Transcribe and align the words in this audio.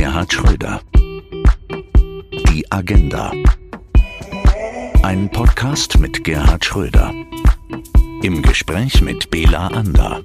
Gerhard 0.00 0.32
Schröder. 0.32 0.80
Die 2.48 2.64
Agenda. 2.72 3.32
Ein 5.02 5.30
Podcast 5.30 5.98
mit 5.98 6.24
Gerhard 6.24 6.64
Schröder. 6.64 7.12
Im 8.22 8.40
Gespräch 8.40 9.02
mit 9.02 9.30
Bela 9.30 9.66
Ander. 9.66 10.22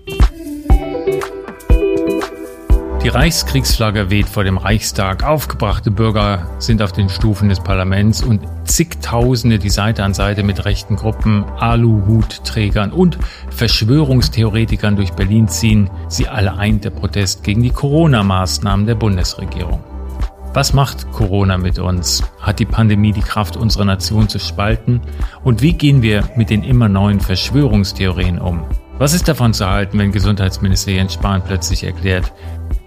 Die 3.06 3.10
Reichskriegsflagge 3.10 4.10
weht 4.10 4.28
vor 4.28 4.44
dem 4.44 4.58
Reichstag. 4.58 5.24
Aufgebrachte 5.24 5.92
Bürger 5.92 6.48
sind 6.58 6.82
auf 6.82 6.92
den 6.92 7.08
Stufen 7.08 7.50
des 7.50 7.60
Parlaments 7.60 8.24
und 8.24 8.42
zigtausende, 8.64 9.60
die 9.60 9.70
Seite 9.70 10.04
an 10.04 10.16
Seite 10.16 10.42
mit 10.42 10.66
rechten 10.66 10.96
Gruppen, 10.96 11.44
Aluhutträgern 11.60 12.92
und 12.92 13.20
Verschwörungstheoretikern 13.52 14.96
durch 14.96 15.12
Berlin 15.12 15.48
ziehen. 15.48 15.92
Sie 16.08 16.28
alle 16.28 16.58
eint 16.58 16.84
der 16.84 16.90
Protest 16.90 17.44
gegen 17.44 17.62
die 17.62 17.70
Corona-Maßnahmen 17.70 18.88
der 18.88 18.96
Bundesregierung. 18.96 19.84
Was 20.56 20.74
macht 20.74 21.12
Corona 21.12 21.60
mit 21.60 21.78
uns? 21.78 22.24
Hat 22.40 22.58
die 22.58 22.66
Pandemie 22.66 23.12
die 23.12 23.22
Kraft, 23.22 23.56
unsere 23.56 23.86
Nation 23.86 24.30
zu 24.30 24.40
spalten? 24.40 25.00
Und 25.44 25.62
wie 25.62 25.74
gehen 25.74 26.02
wir 26.02 26.24
mit 26.38 26.50
den 26.50 26.64
immer 26.64 26.90
neuen 26.90 27.20
Verschwörungstheorien 27.20 28.40
um? 28.40 28.64
Was 28.98 29.14
ist 29.14 29.28
davon 29.28 29.54
zu 29.54 29.70
halten, 29.70 30.00
wenn 30.00 30.14
Gesundheitsminister 30.14 30.94
Jens 30.94 31.16
Spahn 31.16 31.44
plötzlich 31.44 31.84
erklärt, 31.84 32.32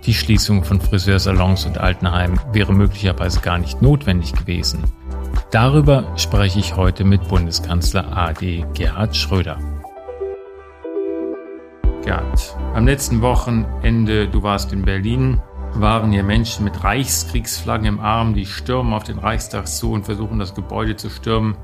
die 0.09 0.15
Schließung 0.15 0.65
von 0.65 0.81
Friseursalons 0.81 1.67
und 1.67 1.77
Altenheimen 1.77 2.41
wäre 2.55 2.73
möglicherweise 2.73 3.41
gar 3.41 3.59
nicht 3.59 3.83
notwendig 3.83 4.33
gewesen? 4.33 4.85
Darüber 5.51 6.17
spreche 6.17 6.59
ich 6.59 6.77
heute 6.77 7.05
mit 7.05 7.29
Bundeskanzler 7.29 8.17
AD 8.17 8.65
Gerhard 8.73 9.15
Schröder. 9.15 9.59
Gerhard, 12.03 12.57
am 12.73 12.87
letzten 12.87 13.21
Wochenende, 13.21 14.29
du 14.29 14.43
warst 14.43 14.73
in 14.73 14.81
Berlin, 14.81 15.43
waren 15.75 16.11
hier 16.11 16.23
Menschen 16.23 16.65
mit 16.65 16.83
Reichskriegsflaggen 16.83 17.87
im 17.87 18.01
Arm, 18.01 18.33
die 18.33 18.47
stürmen 18.47 18.95
auf 18.95 19.05
den 19.05 19.19
Reichstag 19.19 19.69
zu 19.69 19.93
und 19.93 20.07
versuchen 20.07 20.39
das 20.39 20.55
Gebäude 20.55 20.97
zu 20.97 21.11
stürmen. 21.11 21.55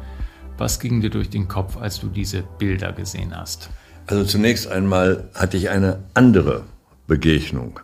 Was 0.58 0.81
ging 0.81 1.01
dir 1.01 1.08
durch 1.08 1.31
den 1.31 1.48
Kopf, 1.48 1.79
als 1.79 1.98
du 1.98 2.08
diese 2.08 2.42
Bilder 2.58 2.92
gesehen 2.92 3.34
hast? 3.34 3.70
Also 4.06 4.23
zunächst 4.25 4.69
einmal 4.69 5.31
hatte 5.34 5.56
ich 5.56 5.70
eine 5.70 6.01
andere 6.12 6.64
Begegnung. 7.06 7.81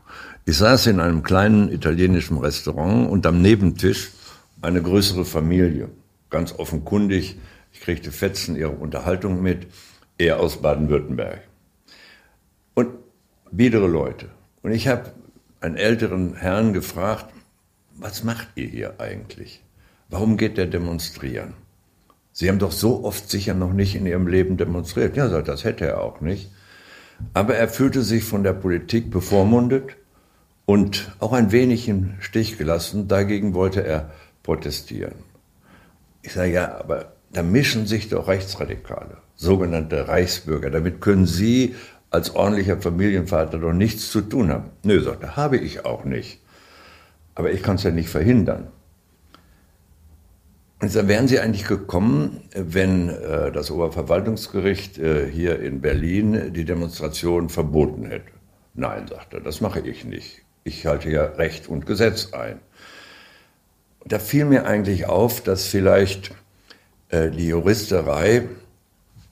Ich 0.51 0.57
saß 0.57 0.89
in 0.89 0.99
einem 0.99 1.23
kleinen 1.23 1.71
italienischen 1.71 2.37
Restaurant 2.37 3.09
und 3.09 3.25
am 3.25 3.41
Nebentisch 3.41 4.11
eine 4.61 4.83
größere 4.83 5.25
Familie. 5.25 5.91
Ganz 6.29 6.59
offenkundig, 6.59 7.39
ich 7.73 7.81
kriegte 7.81 8.11
Fetzen 8.11 8.57
ihrer 8.57 8.77
Unterhaltung 8.81 9.43
mit, 9.43 9.69
er 10.19 10.41
aus 10.41 10.61
Baden-Württemberg. 10.61 11.43
Und 12.75 12.89
biedere 13.53 13.87
Leute. 13.87 14.27
Und 14.65 14.73
ich 14.73 14.89
habe 14.89 15.13
einen 15.61 15.77
älteren 15.77 16.35
Herrn 16.35 16.73
gefragt, 16.73 17.33
was 17.95 18.25
macht 18.25 18.49
ihr 18.57 18.67
hier 18.67 18.95
eigentlich? 18.99 19.63
Warum 20.09 20.37
geht 20.37 20.59
der 20.59 20.67
demonstrieren? 20.67 21.55
Sie 22.33 22.49
haben 22.49 22.59
doch 22.59 22.73
so 22.73 23.05
oft 23.05 23.31
sicher 23.31 23.55
noch 23.55 23.73
nicht 23.73 23.95
in 23.95 24.05
Ihrem 24.05 24.27
Leben 24.27 24.57
demonstriert. 24.57 25.17
Ja, 25.17 25.43
das 25.43 25.63
hätte 25.63 25.87
er 25.87 26.01
auch 26.01 26.21
nicht. 26.21 26.51
Aber 27.35 27.55
er 27.55 27.69
fühlte 27.69 28.03
sich 28.03 28.25
von 28.25 28.43
der 28.43 28.55
Politik 28.55 29.13
bevormundet 29.13 29.95
und 30.71 31.11
auch 31.19 31.33
ein 31.33 31.51
wenig 31.51 31.89
im 31.89 32.15
Stich 32.21 32.57
gelassen. 32.57 33.09
Dagegen 33.09 33.55
wollte 33.55 33.85
er 33.85 34.13
protestieren. 34.45 35.15
Ich 36.23 36.33
sage, 36.35 36.53
ja, 36.53 36.79
aber 36.79 37.15
da 37.33 37.43
mischen 37.43 37.87
sich 37.87 38.09
doch 38.09 38.29
Rechtsradikale, 38.29 39.17
sogenannte 39.35 40.07
Reichsbürger. 40.07 40.71
Damit 40.71 41.01
können 41.01 41.27
Sie 41.27 41.75
als 42.11 42.37
ordentlicher 42.37 42.81
Familienvater 42.81 43.59
doch 43.59 43.73
nichts 43.73 44.13
zu 44.13 44.21
tun 44.21 44.51
haben. 44.51 44.71
Nö, 44.85 45.03
sagt 45.03 45.25
er, 45.25 45.37
habe 45.37 45.57
ich 45.57 45.85
auch 45.85 46.05
nicht. 46.05 46.41
Aber 47.35 47.51
ich 47.51 47.65
kann 47.65 47.75
es 47.75 47.83
ja 47.83 47.91
nicht 47.91 48.09
verhindern. 48.09 48.69
Und 50.81 50.95
da 50.95 51.09
wären 51.09 51.27
Sie 51.27 51.41
eigentlich 51.41 51.67
gekommen, 51.67 52.43
wenn 52.55 53.09
äh, 53.09 53.51
das 53.51 53.73
Oberverwaltungsgericht 53.73 54.99
äh, 54.99 55.29
hier 55.29 55.59
in 55.59 55.81
Berlin 55.81 56.53
die 56.53 56.65
Demonstration 56.65 57.49
verboten 57.49 58.05
hätte. 58.05 58.31
Nein, 58.75 59.09
sagt 59.09 59.35
er, 59.35 59.41
das 59.41 59.61
mache 59.61 59.81
ich 59.81 60.05
nicht. 60.05 60.45
Ich 60.71 60.87
halte 60.87 61.11
ja 61.11 61.25
Recht 61.25 61.69
und 61.69 61.85
Gesetz 61.85 62.33
ein. 62.33 62.61
Da 64.05 64.21
fiel 64.21 64.45
mir 64.45 64.67
eigentlich 64.67 65.07
auf, 65.07 65.43
dass 65.43 65.67
vielleicht 65.67 66.31
äh, 67.09 67.29
die 67.31 67.49
Juristerei, 67.49 68.43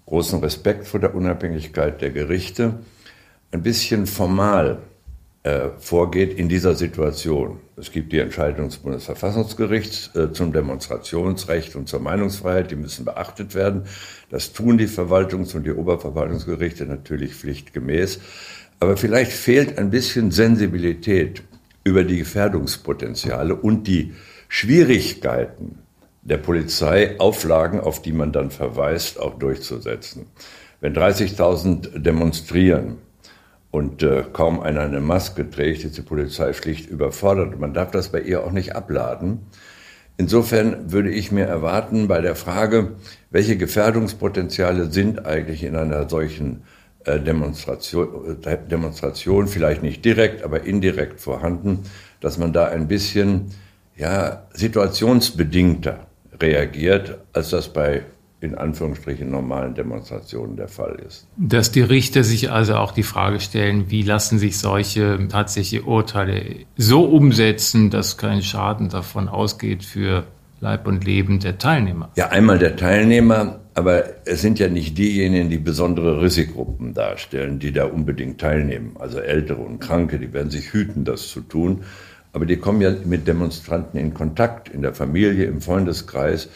großen 0.07 0.41
Respekt 0.41 0.89
vor 0.89 0.99
der 0.99 1.15
Unabhängigkeit 1.15 2.03
der 2.03 2.11
Gerichte, 2.11 2.81
ein 3.53 3.63
bisschen 3.63 4.09
formal 4.09 4.79
äh, 5.45 5.69
vorgeht 5.79 6.37
in 6.37 6.49
dieser 6.49 6.75
Situation. 6.75 7.61
Es 7.77 7.93
gibt 7.93 8.13
die 8.13 8.19
Entscheidung 8.19 8.67
des 8.67 8.79
Bundesverfassungsgerichts 8.79 10.17
äh, 10.17 10.33
zum 10.33 10.53
Demonstrationsrecht 10.53 11.77
und 11.77 11.89
zur 11.89 12.01
Meinungsfreiheit, 12.01 12.73
die 12.73 12.77
müssen 12.77 13.05
beachtet 13.05 13.55
werden. 13.55 13.85
Das 14.29 14.53
tun 14.53 14.77
die 14.77 14.89
Verwaltungs- 14.89 15.55
und 15.55 15.65
die 15.65 15.73
Oberverwaltungsgerichte 15.73 16.85
natürlich 16.85 17.33
pflichtgemäß. 17.33 18.19
Aber 18.81 18.97
vielleicht 18.97 19.33
fehlt 19.33 19.79
ein 19.79 19.91
bisschen 19.91 20.31
Sensibilität 20.31 21.43
über 21.85 22.05
die 22.05 22.19
Gefährdungspotenziale 22.19 23.55
und 23.55 23.87
die 23.87 24.15
Schwierigkeiten 24.49 25.79
der 26.23 26.39
Polizei, 26.39 27.19
Auflagen, 27.19 27.81
auf 27.81 28.03
die 28.03 28.13
man 28.13 28.33
dann 28.33 28.51
verweist, 28.51 29.19
auch 29.19 29.39
durchzusetzen. 29.39 30.27
Wenn 30.81 30.95
30.000 30.95 31.99
demonstrieren, 31.99 32.99
und 33.71 34.03
äh, 34.03 34.25
kaum 34.33 34.61
einer 34.61 34.81
eine 34.83 35.01
Maske 35.01 35.49
trägt, 35.49 35.85
ist 35.85 35.97
die 35.97 36.03
Polizei 36.03 36.53
schlicht 36.53 36.89
überfordert. 36.89 37.59
Man 37.59 37.75
darf 37.75 37.91
das 37.91 38.11
bei 38.11 38.21
ihr 38.21 38.45
auch 38.45 38.53
nicht 38.53 38.75
abladen. 38.75 39.41
Insofern 40.17 40.91
würde 40.91 41.11
ich 41.11 41.31
mir 41.31 41.45
erwarten, 41.45 42.09
bei 42.09 42.21
der 42.21 42.35
Frage, 42.35 42.93
welche 43.31 43.57
Gefährdungspotenziale 43.57 44.91
sind 44.91 45.27
eigentlich 45.27 45.63
in 45.63 45.77
einer 45.77 46.09
solchen 46.09 46.63
Demonstration, 47.17 48.39
äh, 48.45 48.59
Demonstration, 48.71 49.49
vielleicht 49.49 49.83
nicht 49.83 50.05
direkt, 50.05 50.43
aber 50.43 50.65
indirekt 50.65 51.21
vorhanden, 51.21 51.85
dass 52.21 52.37
man 52.37 52.53
da 52.53 52.67
ein 52.67 52.89
bisschen 52.89 53.53
ja, 53.97 54.43
situationsbedingter 54.53 56.07
reagiert, 56.41 57.19
als 57.33 57.51
das 57.51 57.73
bei 57.73 58.03
in 58.41 58.55
Anführungsstrichen 58.55 59.29
normalen 59.29 59.75
Demonstrationen 59.75 60.57
der 60.57 60.69
Fall 60.69 60.97
ist. 61.07 61.27
Dass 61.37 61.73
die 61.73 61.81
Richter 61.81 62.23
sich 62.23 62.53
also 62.53 62.77
auch 62.77 62.93
die 62.93 63.03
Frage 63.03 63.41
stellen, 63.41 63.91
wie 63.91 64.03
lassen 64.03 64.39
sich 64.39 64.59
solche 64.59 65.19
tatsächliche 65.29 65.85
Urteile 65.85 66.65
so 66.77 67.05
umsetzen, 67.05 67.91
dass 67.91 68.17
kein 68.17 68.43
Schaden 68.43 68.91
davon 68.91 69.29
ausgeht 69.29 69.85
für 69.85 70.25
Leib 70.61 70.87
und 70.87 71.05
Leben 71.05 71.39
der 71.39 71.59
Teilnehmer. 71.59 72.11
Ja, 72.17 72.29
einmal 72.29 72.59
der 72.59 72.77
Teilnehmer, 72.77 73.61
aber 73.75 74.27
es 74.27 74.41
sind 74.41 74.59
ja 74.59 74.69
nicht 74.69 74.99
diejenigen, 74.99 75.51
die 75.51 75.59
besondere 75.59 76.21
Risikogruppen 76.21 76.95
darstellen, 76.95 77.61
die 77.61 77.73
da 77.73 77.85
unbedingt 77.85 78.41
teilnehmen. 78.41 78.97
Also 78.99 79.21
Ältere 79.21 79.61
und 79.61 79.79
Kranke, 79.79 80.19
die 80.19 80.33
werden 80.33 80.51
sich 80.51 80.73
hüten, 80.73 81.05
das 81.05 81.29
zu 81.29 81.43
tun. 81.43 81.83
Aber 82.33 82.45
die 82.45 82.57
kommen 82.57 82.81
ja 82.81 82.93
mit 83.05 83.29
Demonstranten 83.29 84.01
in 84.01 84.15
Kontakt, 84.15 84.69
in 84.69 84.83
der 84.83 84.95
Familie, 84.95 85.45
im 85.45 85.61
Freundeskreis. 85.61 86.49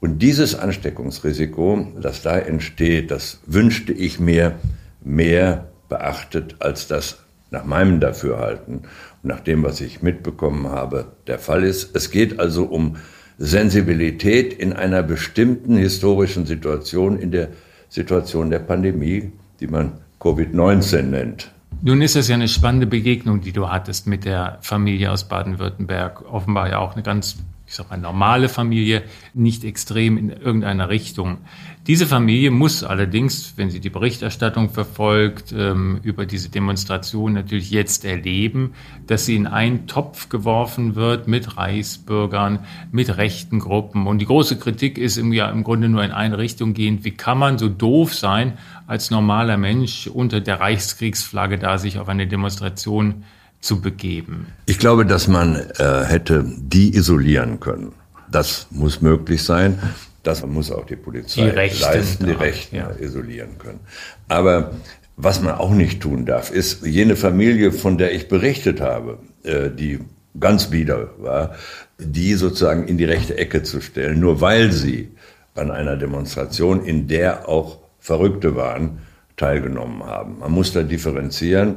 Und 0.00 0.20
dieses 0.20 0.54
Ansteckungsrisiko, 0.54 1.92
das 2.00 2.22
da 2.22 2.38
entsteht, 2.38 3.10
das 3.10 3.40
wünschte 3.46 3.92
ich 3.92 4.18
mir 4.18 4.56
mehr 5.04 5.68
beachtet, 5.88 6.56
als 6.60 6.88
das 6.88 7.18
nach 7.50 7.64
meinem 7.64 8.00
Dafürhalten 8.00 8.76
und 9.22 9.28
nach 9.28 9.40
dem, 9.40 9.62
was 9.62 9.80
ich 9.82 10.02
mitbekommen 10.02 10.70
habe, 10.70 11.12
der 11.26 11.38
Fall 11.38 11.64
ist. 11.64 11.94
Es 11.94 12.10
geht 12.10 12.40
also 12.40 12.64
um 12.64 12.96
Sensibilität 13.38 14.52
in 14.52 14.72
einer 14.72 15.02
bestimmten 15.02 15.76
historischen 15.76 16.46
Situation, 16.46 17.18
in 17.18 17.30
der 17.30 17.48
Situation 17.88 18.50
der 18.50 18.60
Pandemie, 18.60 19.32
die 19.60 19.66
man 19.66 19.92
Covid-19 20.20 21.02
nennt. 21.02 21.50
Nun 21.82 22.00
ist 22.00 22.14
es 22.14 22.28
ja 22.28 22.36
eine 22.36 22.48
spannende 22.48 22.86
Begegnung, 22.86 23.40
die 23.40 23.52
du 23.52 23.68
hattest 23.68 24.06
mit 24.06 24.24
der 24.24 24.58
Familie 24.60 25.10
aus 25.10 25.24
Baden-Württemberg. 25.24 26.30
Offenbar 26.30 26.70
ja 26.70 26.78
auch 26.78 26.94
eine 26.94 27.02
ganz 27.02 27.38
ich 27.72 27.76
sage 27.76 27.88
mal, 27.88 27.96
normale 27.96 28.50
Familie, 28.50 29.02
nicht 29.32 29.64
extrem 29.64 30.18
in 30.18 30.28
irgendeiner 30.28 30.90
Richtung. 30.90 31.38
Diese 31.86 32.06
Familie 32.06 32.50
muss 32.50 32.84
allerdings, 32.84 33.54
wenn 33.56 33.70
sie 33.70 33.80
die 33.80 33.88
Berichterstattung 33.88 34.68
verfolgt, 34.68 35.54
ähm, 35.56 35.98
über 36.02 36.26
diese 36.26 36.50
Demonstration 36.50 37.32
natürlich 37.32 37.70
jetzt 37.70 38.04
erleben, 38.04 38.74
dass 39.06 39.24
sie 39.24 39.36
in 39.36 39.46
einen 39.46 39.86
Topf 39.86 40.28
geworfen 40.28 40.96
wird 40.96 41.28
mit 41.28 41.56
Reichsbürgern, 41.56 42.58
mit 42.90 43.16
rechten 43.16 43.58
Gruppen. 43.58 44.06
Und 44.06 44.18
die 44.18 44.26
große 44.26 44.58
Kritik 44.58 44.98
ist 44.98 45.16
im, 45.16 45.32
ja, 45.32 45.48
im 45.48 45.64
Grunde 45.64 45.88
nur 45.88 46.04
in 46.04 46.12
eine 46.12 46.36
Richtung 46.36 46.74
gehend. 46.74 47.06
Wie 47.06 47.12
kann 47.12 47.38
man 47.38 47.56
so 47.56 47.70
doof 47.70 48.12
sein, 48.12 48.58
als 48.86 49.10
normaler 49.10 49.56
Mensch 49.56 50.08
unter 50.08 50.42
der 50.42 50.60
Reichskriegsflagge 50.60 51.58
da 51.58 51.78
sich 51.78 51.98
auf 51.98 52.10
eine 52.10 52.26
Demonstration 52.26 53.24
zu 53.62 53.80
begeben? 53.80 54.48
Ich 54.66 54.78
glaube, 54.78 55.06
dass 55.06 55.28
man 55.28 55.56
äh, 55.56 56.04
hätte 56.04 56.44
die 56.44 56.94
isolieren 56.94 57.60
können. 57.60 57.92
Das 58.30 58.66
muss 58.70 59.00
möglich 59.00 59.42
sein. 59.42 59.78
Das 60.22 60.44
muss 60.44 60.70
auch 60.70 60.84
die 60.84 60.96
Polizei 60.96 61.44
die 61.44 61.48
Rechten, 61.48 61.82
leisten, 61.82 62.26
die 62.26 62.32
Rechten 62.32 62.76
ja. 62.76 62.90
isolieren 62.90 63.58
können. 63.58 63.80
Aber 64.28 64.72
was 65.16 65.40
man 65.40 65.54
auch 65.54 65.70
nicht 65.70 66.00
tun 66.00 66.26
darf, 66.26 66.50
ist 66.50 66.84
jene 66.84 67.16
Familie, 67.16 67.72
von 67.72 67.98
der 67.98 68.12
ich 68.14 68.28
berichtet 68.28 68.80
habe, 68.80 69.18
äh, 69.42 69.70
die 69.70 70.00
ganz 70.38 70.70
bieder 70.70 71.10
war, 71.18 71.54
die 71.98 72.34
sozusagen 72.34 72.88
in 72.88 72.98
die 72.98 73.04
rechte 73.04 73.36
Ecke 73.36 73.62
zu 73.62 73.80
stellen, 73.80 74.20
nur 74.20 74.40
weil 74.40 74.72
sie 74.72 75.10
an 75.54 75.70
einer 75.70 75.96
Demonstration, 75.96 76.84
in 76.84 77.08
der 77.08 77.48
auch 77.48 77.78
Verrückte 77.98 78.56
waren, 78.56 78.98
teilgenommen 79.36 80.04
haben. 80.04 80.38
Man 80.38 80.52
muss 80.52 80.72
da 80.72 80.82
differenzieren. 80.82 81.76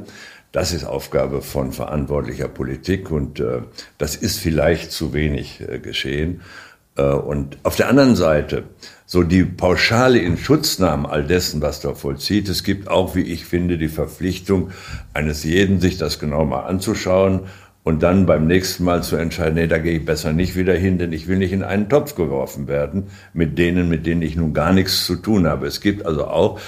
Das 0.56 0.72
ist 0.72 0.84
Aufgabe 0.84 1.42
von 1.42 1.70
verantwortlicher 1.70 2.48
Politik 2.48 3.10
und 3.10 3.40
äh, 3.40 3.60
das 3.98 4.16
ist 4.16 4.38
vielleicht 4.38 4.90
zu 4.90 5.12
wenig 5.12 5.60
äh, 5.60 5.78
geschehen. 5.80 6.40
Äh, 6.96 7.02
und 7.02 7.58
auf 7.62 7.76
der 7.76 7.90
anderen 7.90 8.16
Seite, 8.16 8.62
so 9.04 9.22
die 9.22 9.44
pauschale 9.44 10.18
Inschutznahme 10.18 11.10
all 11.10 11.24
dessen, 11.24 11.60
was 11.60 11.80
da 11.80 11.92
vollzieht. 11.92 12.48
Es 12.48 12.64
gibt 12.64 12.88
auch, 12.88 13.14
wie 13.14 13.20
ich 13.20 13.44
finde, 13.44 13.76
die 13.76 13.88
Verpflichtung 13.88 14.70
eines 15.12 15.44
jeden, 15.44 15.78
sich 15.78 15.98
das 15.98 16.18
genau 16.18 16.46
mal 16.46 16.62
anzuschauen 16.62 17.40
und 17.82 18.02
dann 18.02 18.24
beim 18.24 18.46
nächsten 18.46 18.84
Mal 18.84 19.02
zu 19.02 19.16
entscheiden, 19.16 19.56
nee, 19.56 19.66
da 19.66 19.76
gehe 19.76 19.98
ich 19.98 20.06
besser 20.06 20.32
nicht 20.32 20.56
wieder 20.56 20.72
hin, 20.72 20.96
denn 20.96 21.12
ich 21.12 21.28
will 21.28 21.36
nicht 21.36 21.52
in 21.52 21.64
einen 21.64 21.90
Topf 21.90 22.14
geworfen 22.14 22.66
werden 22.66 23.08
mit 23.34 23.58
denen, 23.58 23.90
mit 23.90 24.06
denen 24.06 24.22
ich 24.22 24.36
nun 24.36 24.54
gar 24.54 24.72
nichts 24.72 25.04
zu 25.04 25.16
tun 25.16 25.46
habe. 25.46 25.66
Es 25.66 25.82
gibt 25.82 26.06
also 26.06 26.24
auch 26.28 26.58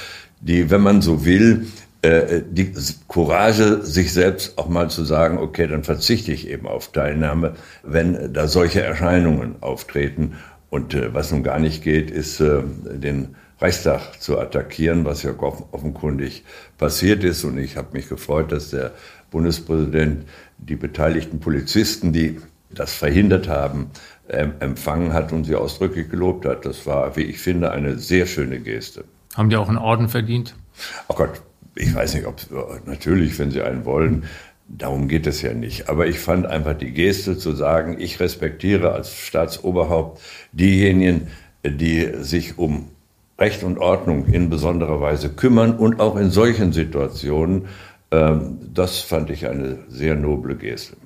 die, 0.43 0.71
wenn 0.71 0.83
man 0.83 1.01
so 1.01 1.25
will, 1.25 1.67
die 2.05 2.73
Courage, 3.09 3.83
sich 3.83 4.13
selbst 4.13 4.57
auch 4.57 4.69
mal 4.69 4.89
zu 4.89 5.05
sagen, 5.05 5.39
okay, 5.39 5.67
dann 5.67 5.83
verzichte 5.83 6.31
ich 6.31 6.49
eben 6.49 6.69
auf 6.69 6.93
Teilnahme, 6.93 7.55
wenn 7.83 8.33
da 8.33 8.47
solche 8.47 8.83
Erscheinungen 8.83 9.57
auftreten. 9.63 10.37
Und 10.71 10.95
äh, 10.95 11.13
was 11.15 11.33
nun 11.33 11.43
gar 11.43 11.59
nicht 11.59 11.83
geht, 11.83 12.11
ist 12.11 12.41
äh, 12.41 12.63
den 12.63 13.35
Reichstag 13.61 14.21
zu 14.21 14.39
attackieren, 14.39 15.05
was 15.05 15.23
ja 15.23 15.33
offenkundig 15.39 16.45
passiert 16.77 17.25
ist. 17.25 17.43
Und 17.43 17.59
ich 17.59 17.77
habe 17.77 17.89
mich 17.93 18.09
gefreut, 18.09 18.53
dass 18.53 18.71
der 18.71 18.93
Bundespräsident 19.31 20.25
die 20.59 20.77
beteiligten 20.77 21.41
Polizisten, 21.41 22.13
die 22.13 22.39
das 22.71 22.95
verhindert 22.95 23.49
haben, 23.49 23.91
empfangen 24.29 25.15
hat 25.15 25.33
und 25.33 25.45
sie 25.45 25.55
ausdrücklich 25.55 26.11
gelobt 26.11 26.45
hat. 26.45 26.67
Das 26.67 26.87
war, 26.87 27.17
wie 27.17 27.23
ich 27.23 27.39
finde, 27.39 27.71
eine 27.71 27.99
sehr 27.99 28.27
schöne 28.27 28.61
Geste. 28.61 29.05
Haben 29.35 29.49
die 29.49 29.57
auch 29.57 29.69
einen 29.69 29.79
Orden 29.79 30.09
verdient? 30.09 30.55
Oh 31.09 31.15
Gott, 31.15 31.41
ich 31.79 31.95
weiß 31.95 32.15
nicht, 32.15 32.27
ob 32.27 32.37
natürlich, 32.87 33.39
wenn 33.39 33.51
sie 33.51 33.63
einen 33.63 33.85
wollen, 33.85 34.25
darum 34.69 35.09
geht 35.09 35.27
es 35.27 35.43
ja 35.43 35.55
nicht. 35.55 35.89
Aber 35.89 36.07
ich 36.07 36.19
fand 36.19 36.47
einfach 36.47 36.75
die 36.75 36.93
Geste 36.93 37.39
zu 37.39 37.53
sagen, 37.53 37.97
ich 37.99 38.21
respektiere 38.21 38.93
als 38.93 39.15
Staatsoberhaupt 39.15 40.21
diejenigen, 40.53 41.29
die 41.65 42.11
sich 42.21 42.59
um 42.59 42.91
Recht 43.39 43.63
und 43.63 43.79
Ordnung 43.79 44.27
in 44.27 44.51
besonderer 44.51 45.01
Weise 45.01 45.31
kümmern 45.31 45.77
und 45.77 46.01
auch 46.01 46.17
in 46.17 46.31
solchen 46.31 46.73
Situationen 46.73 47.67
ähm, 48.11 48.59
das 48.73 49.01
fand 49.01 49.31
ich 49.31 49.47
eine 49.47 49.79
sehr 49.89 50.15
noble 50.15 50.57
Geste. 50.57 50.97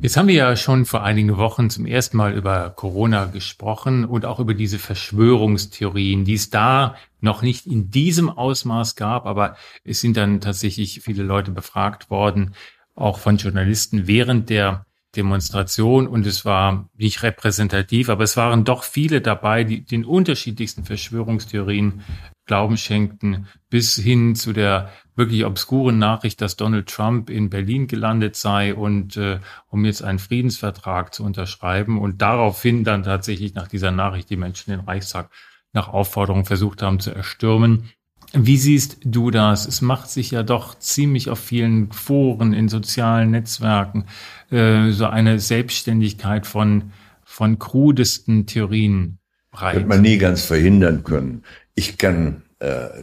Jetzt 0.00 0.16
haben 0.16 0.28
wir 0.28 0.34
ja 0.34 0.56
schon 0.56 0.86
vor 0.86 1.02
einigen 1.04 1.36
Wochen 1.36 1.70
zum 1.70 1.86
ersten 1.86 2.16
Mal 2.16 2.34
über 2.34 2.70
Corona 2.70 3.26
gesprochen 3.26 4.04
und 4.04 4.24
auch 4.24 4.40
über 4.40 4.52
diese 4.52 4.78
Verschwörungstheorien, 4.78 6.24
die 6.24 6.34
es 6.34 6.50
da 6.50 6.96
noch 7.20 7.42
nicht 7.42 7.66
in 7.66 7.90
diesem 7.90 8.28
Ausmaß 8.28 8.96
gab, 8.96 9.24
aber 9.24 9.56
es 9.84 10.00
sind 10.00 10.16
dann 10.16 10.40
tatsächlich 10.40 11.00
viele 11.02 11.22
Leute 11.22 11.52
befragt 11.52 12.10
worden, 12.10 12.54
auch 12.94 13.18
von 13.18 13.36
Journalisten 13.36 14.06
während 14.06 14.50
der 14.50 14.84
Demonstration. 15.16 16.08
Und 16.08 16.26
es 16.26 16.44
war 16.44 16.90
nicht 16.96 17.22
repräsentativ, 17.22 18.08
aber 18.08 18.24
es 18.24 18.36
waren 18.36 18.64
doch 18.64 18.82
viele 18.82 19.20
dabei, 19.20 19.64
die 19.64 19.84
den 19.84 20.04
unterschiedlichsten 20.04 20.84
Verschwörungstheorien 20.84 22.02
Glauben 22.46 22.76
schenkten, 22.76 23.46
bis 23.70 23.96
hin 23.96 24.34
zu 24.34 24.52
der 24.52 24.90
wirklich 25.16 25.44
obskuren 25.44 25.98
Nachricht, 25.98 26.40
dass 26.40 26.56
Donald 26.56 26.88
Trump 26.88 27.30
in 27.30 27.50
Berlin 27.50 27.86
gelandet 27.86 28.36
sei 28.36 28.74
und 28.74 29.16
äh, 29.16 29.38
um 29.68 29.84
jetzt 29.84 30.02
einen 30.02 30.18
Friedensvertrag 30.18 31.14
zu 31.14 31.24
unterschreiben 31.24 32.00
und 32.00 32.20
daraufhin 32.20 32.84
dann 32.84 33.04
tatsächlich 33.04 33.54
nach 33.54 33.68
dieser 33.68 33.90
Nachricht 33.90 34.30
die 34.30 34.36
Menschen 34.36 34.70
den 34.70 34.80
Reichstag 34.80 35.30
nach 35.72 35.88
Aufforderung 35.88 36.44
versucht 36.44 36.82
haben 36.82 37.00
zu 37.00 37.10
erstürmen. 37.10 37.90
Wie 38.32 38.56
siehst 38.56 38.98
du 39.04 39.30
das? 39.30 39.66
Es 39.66 39.80
macht 39.80 40.10
sich 40.10 40.32
ja 40.32 40.42
doch 40.42 40.76
ziemlich 40.78 41.30
auf 41.30 41.38
vielen 41.38 41.92
Foren, 41.92 42.52
in 42.52 42.68
sozialen 42.68 43.30
Netzwerken, 43.30 44.06
äh, 44.50 44.90
so 44.90 45.06
eine 45.06 45.38
Selbstständigkeit 45.38 46.46
von, 46.46 46.92
von 47.22 47.60
krudesten 47.60 48.46
Theorien 48.46 49.18
breit. 49.52 49.76
Wird 49.76 49.88
man 49.88 50.02
nie 50.02 50.18
ganz 50.18 50.44
verhindern 50.44 51.04
können. 51.04 51.44
Ich 51.76 51.98
kann 51.98 52.43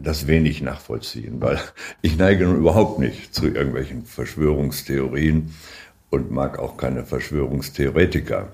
das 0.02 0.28
wenig 0.28 0.62
nachvollziehen, 0.62 1.42
weil 1.42 1.60
ich 2.02 2.18
neige 2.18 2.46
nun 2.46 2.58
überhaupt 2.58 3.00
nicht 3.00 3.34
zu 3.34 3.48
irgendwelchen 3.48 4.06
Verschwörungstheorien 4.06 5.54
und 6.10 6.32
mag 6.32 6.60
auch 6.60 6.78
keine 6.78 7.06
Verschwörungstheoretiker. 7.06 8.50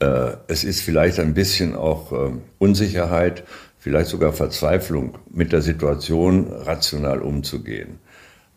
Äh, 0.00 0.32
es 0.48 0.64
ist 0.64 0.82
vielleicht 0.82 1.18
ein 1.20 1.34
bisschen 1.34 1.74
auch 1.74 2.12
äh, 2.12 2.30
Unsicherheit, 2.58 3.44
vielleicht 3.78 4.08
sogar 4.08 4.32
Verzweiflung, 4.32 5.18
mit 5.30 5.52
der 5.52 5.62
Situation 5.62 6.52
rational 6.52 7.20
umzugehen. 7.20 7.98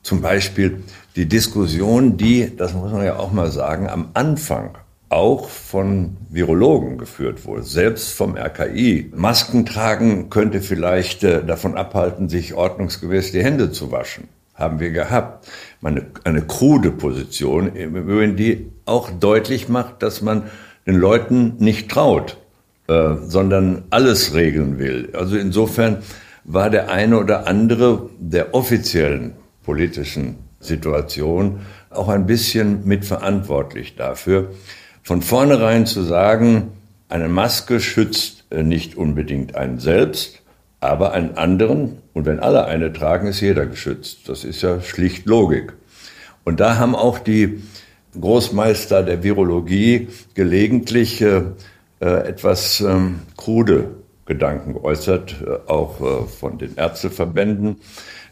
Zum 0.03 0.21
Beispiel 0.21 0.83
die 1.15 1.27
Diskussion, 1.27 2.17
die, 2.17 2.55
das 2.55 2.73
muss 2.73 2.91
man 2.91 3.05
ja 3.05 3.17
auch 3.17 3.31
mal 3.31 3.51
sagen, 3.51 3.87
am 3.87 4.09
Anfang 4.13 4.77
auch 5.11 5.49
von 5.49 6.17
Virologen 6.29 6.97
geführt 6.97 7.45
wurde, 7.45 7.63
selbst 7.63 8.13
vom 8.13 8.37
RKI. 8.37 9.11
Masken 9.13 9.65
tragen 9.65 10.29
könnte 10.29 10.61
vielleicht 10.61 11.23
äh, 11.23 11.43
davon 11.43 11.75
abhalten, 11.75 12.29
sich 12.29 12.53
ordnungsgemäß 12.53 13.31
die 13.31 13.43
Hände 13.43 13.71
zu 13.71 13.91
waschen. 13.91 14.29
Haben 14.53 14.79
wir 14.79 14.91
gehabt. 14.91 15.47
Eine, 15.83 16.05
eine 16.23 16.43
krude 16.43 16.91
Position, 16.91 17.75
Übrigen, 17.75 18.37
die 18.37 18.71
auch 18.85 19.09
deutlich 19.09 19.67
macht, 19.67 20.01
dass 20.01 20.21
man 20.21 20.43
den 20.85 20.95
Leuten 20.95 21.55
nicht 21.57 21.91
traut, 21.91 22.37
äh, 22.87 23.15
sondern 23.27 23.83
alles 23.89 24.33
regeln 24.33 24.79
will. 24.79 25.09
Also 25.13 25.35
insofern 25.35 26.03
war 26.43 26.69
der 26.69 26.89
eine 26.89 27.19
oder 27.19 27.47
andere 27.47 28.09
der 28.17 28.53
offiziellen 28.53 29.33
politischen 29.63 30.37
Situation 30.59 31.61
auch 31.89 32.07
ein 32.07 32.25
bisschen 32.25 32.85
mitverantwortlich 32.85 33.95
dafür, 33.95 34.51
von 35.03 35.21
vornherein 35.21 35.85
zu 35.85 36.03
sagen, 36.03 36.71
eine 37.09 37.27
Maske 37.27 37.79
schützt 37.79 38.45
äh, 38.51 38.63
nicht 38.63 38.95
unbedingt 38.95 39.55
einen 39.55 39.79
selbst, 39.79 40.41
aber 40.79 41.11
einen 41.13 41.37
anderen. 41.37 41.97
Und 42.13 42.25
wenn 42.25 42.39
alle 42.39 42.65
eine 42.65 42.93
tragen, 42.93 43.27
ist 43.27 43.41
jeder 43.41 43.65
geschützt. 43.65 44.29
Das 44.29 44.43
ist 44.43 44.61
ja 44.61 44.81
schlicht 44.81 45.25
Logik. 45.25 45.73
Und 46.43 46.59
da 46.59 46.77
haben 46.77 46.95
auch 46.95 47.19
die 47.19 47.61
Großmeister 48.19 49.03
der 49.03 49.23
Virologie 49.23 50.07
gelegentlich 50.33 51.21
äh, 51.21 51.43
äh 51.99 52.27
etwas 52.27 52.81
ähm, 52.81 53.21
krude 53.37 53.91
Gedanken 54.25 54.73
geäußert, 54.73 55.35
auch 55.67 56.27
von 56.39 56.57
den 56.57 56.77
Ärzteverbänden. 56.77 57.77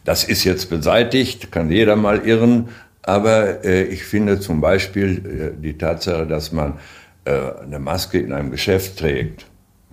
Das 0.05 0.23
ist 0.23 0.45
jetzt 0.45 0.69
beseitigt, 0.69 1.51
kann 1.51 1.69
jeder 1.69 1.97
mal 1.97 2.25
irren, 2.25 2.69
aber 3.09 3.65
äh, 3.65 3.83
ich 3.85 4.03
finde 4.03 4.39
zum 4.39 4.61
Beispiel 4.61 5.55
äh, 5.57 5.61
die 5.61 5.77
Tatsache, 5.77 6.27
dass 6.27 6.51
man 6.51 6.79
äh, 7.25 7.31
eine 7.63 7.79
Maske 7.79 8.19
in 8.19 8.31
einem 8.31 8.51
Geschäft 8.51 8.99
trägt, 8.99 9.47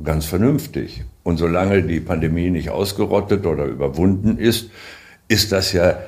ganz 0.05 0.27
vernünftig. 0.27 1.03
Und 1.23 1.39
solange 1.39 1.83
die 1.83 2.01
Pandemie 2.01 2.51
nicht 2.51 2.69
ausgerottet 2.69 3.47
oder 3.47 3.65
überwunden 3.65 4.37
ist, 4.37 4.71
ist 5.29 5.51
das 5.51 5.73
ja 5.73 5.99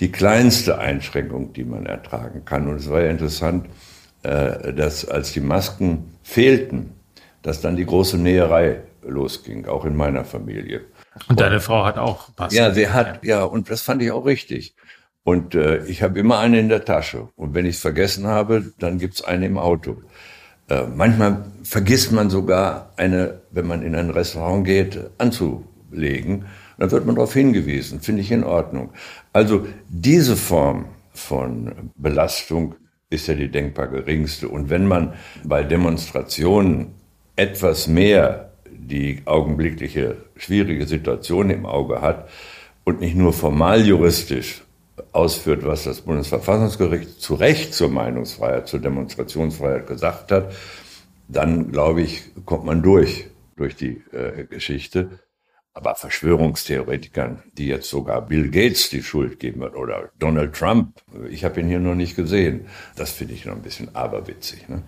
die 0.00 0.12
kleinste 0.12 0.78
Einschränkung, 0.78 1.54
die 1.54 1.64
man 1.64 1.86
ertragen 1.86 2.44
kann. 2.44 2.68
Und 2.68 2.76
es 2.76 2.90
war 2.90 3.00
ja 3.00 3.10
interessant, 3.10 3.66
äh, 4.22 4.74
dass 4.74 5.08
als 5.08 5.32
die 5.32 5.40
Masken 5.40 6.12
fehlten, 6.22 6.92
dass 7.42 7.62
dann 7.62 7.76
die 7.76 7.86
große 7.86 8.18
Näherei 8.18 8.80
losging, 9.06 9.66
auch 9.66 9.86
in 9.86 9.96
meiner 9.96 10.26
Familie. 10.26 10.82
Und 11.28 11.40
deine 11.40 11.60
Frau 11.60 11.86
hat 11.86 11.96
auch 11.96 12.28
Masken. 12.36 12.56
Ja, 12.56 12.72
sie 12.72 12.88
hat, 12.88 13.24
ja, 13.24 13.42
und 13.42 13.70
das 13.70 13.80
fand 13.80 14.02
ich 14.02 14.12
auch 14.12 14.26
richtig. 14.26 14.74
Und 15.28 15.54
äh, 15.54 15.84
ich 15.84 16.02
habe 16.02 16.18
immer 16.18 16.38
eine 16.38 16.58
in 16.58 16.70
der 16.70 16.86
Tasche. 16.86 17.28
Und 17.36 17.52
wenn 17.52 17.66
ich 17.66 17.74
es 17.74 17.82
vergessen 17.82 18.26
habe, 18.26 18.72
dann 18.78 18.98
gibt's 18.98 19.22
eine 19.22 19.44
im 19.44 19.58
Auto. 19.58 19.98
Äh, 20.70 20.84
manchmal 20.84 21.44
vergisst 21.64 22.12
man 22.12 22.30
sogar 22.30 22.94
eine, 22.96 23.42
wenn 23.50 23.66
man 23.66 23.82
in 23.82 23.94
ein 23.94 24.08
Restaurant 24.08 24.64
geht, 24.64 24.98
anzulegen. 25.18 26.46
Dann 26.78 26.90
wird 26.90 27.04
man 27.04 27.16
darauf 27.16 27.34
hingewiesen. 27.34 28.00
Finde 28.00 28.22
ich 28.22 28.32
in 28.32 28.42
Ordnung. 28.42 28.88
Also 29.34 29.66
diese 29.90 30.34
Form 30.34 30.86
von 31.12 31.90
Belastung 31.96 32.76
ist 33.10 33.26
ja 33.26 33.34
die 33.34 33.50
denkbar 33.50 33.88
geringste. 33.88 34.48
Und 34.48 34.70
wenn 34.70 34.86
man 34.86 35.12
bei 35.44 35.62
Demonstrationen 35.62 36.94
etwas 37.36 37.86
mehr 37.86 38.52
die 38.70 39.20
augenblickliche 39.26 40.16
schwierige 40.36 40.86
Situation 40.86 41.50
im 41.50 41.66
Auge 41.66 42.00
hat 42.00 42.30
und 42.84 43.00
nicht 43.00 43.14
nur 43.14 43.34
formal 43.34 43.84
juristisch 43.84 44.62
ausführt, 45.12 45.64
was 45.64 45.84
das 45.84 46.02
Bundesverfassungsgericht 46.02 47.20
zu 47.20 47.34
Recht 47.34 47.74
zur 47.74 47.88
Meinungsfreiheit, 47.88 48.68
zur 48.68 48.80
Demonstrationsfreiheit 48.80 49.86
gesagt 49.86 50.32
hat, 50.32 50.52
dann 51.28 51.70
glaube 51.70 52.02
ich, 52.02 52.22
kommt 52.44 52.64
man 52.64 52.82
durch, 52.82 53.26
durch 53.56 53.76
die 53.76 54.02
äh, 54.12 54.44
Geschichte. 54.44 55.20
Aber 55.74 55.94
Verschwörungstheoretikern, 55.94 57.42
die 57.52 57.68
jetzt 57.68 57.88
sogar 57.88 58.22
Bill 58.22 58.50
Gates 58.50 58.90
die 58.90 59.02
Schuld 59.02 59.38
geben 59.38 59.62
oder 59.62 60.10
Donald 60.18 60.54
Trump, 60.54 61.00
ich 61.30 61.44
habe 61.44 61.60
ihn 61.60 61.68
hier 61.68 61.78
noch 61.78 61.94
nicht 61.94 62.16
gesehen. 62.16 62.66
Das 62.96 63.12
finde 63.12 63.34
ich 63.34 63.44
noch 63.44 63.54
ein 63.54 63.62
bisschen 63.62 63.94
aberwitzig. 63.94 64.68
Ne? 64.68 64.82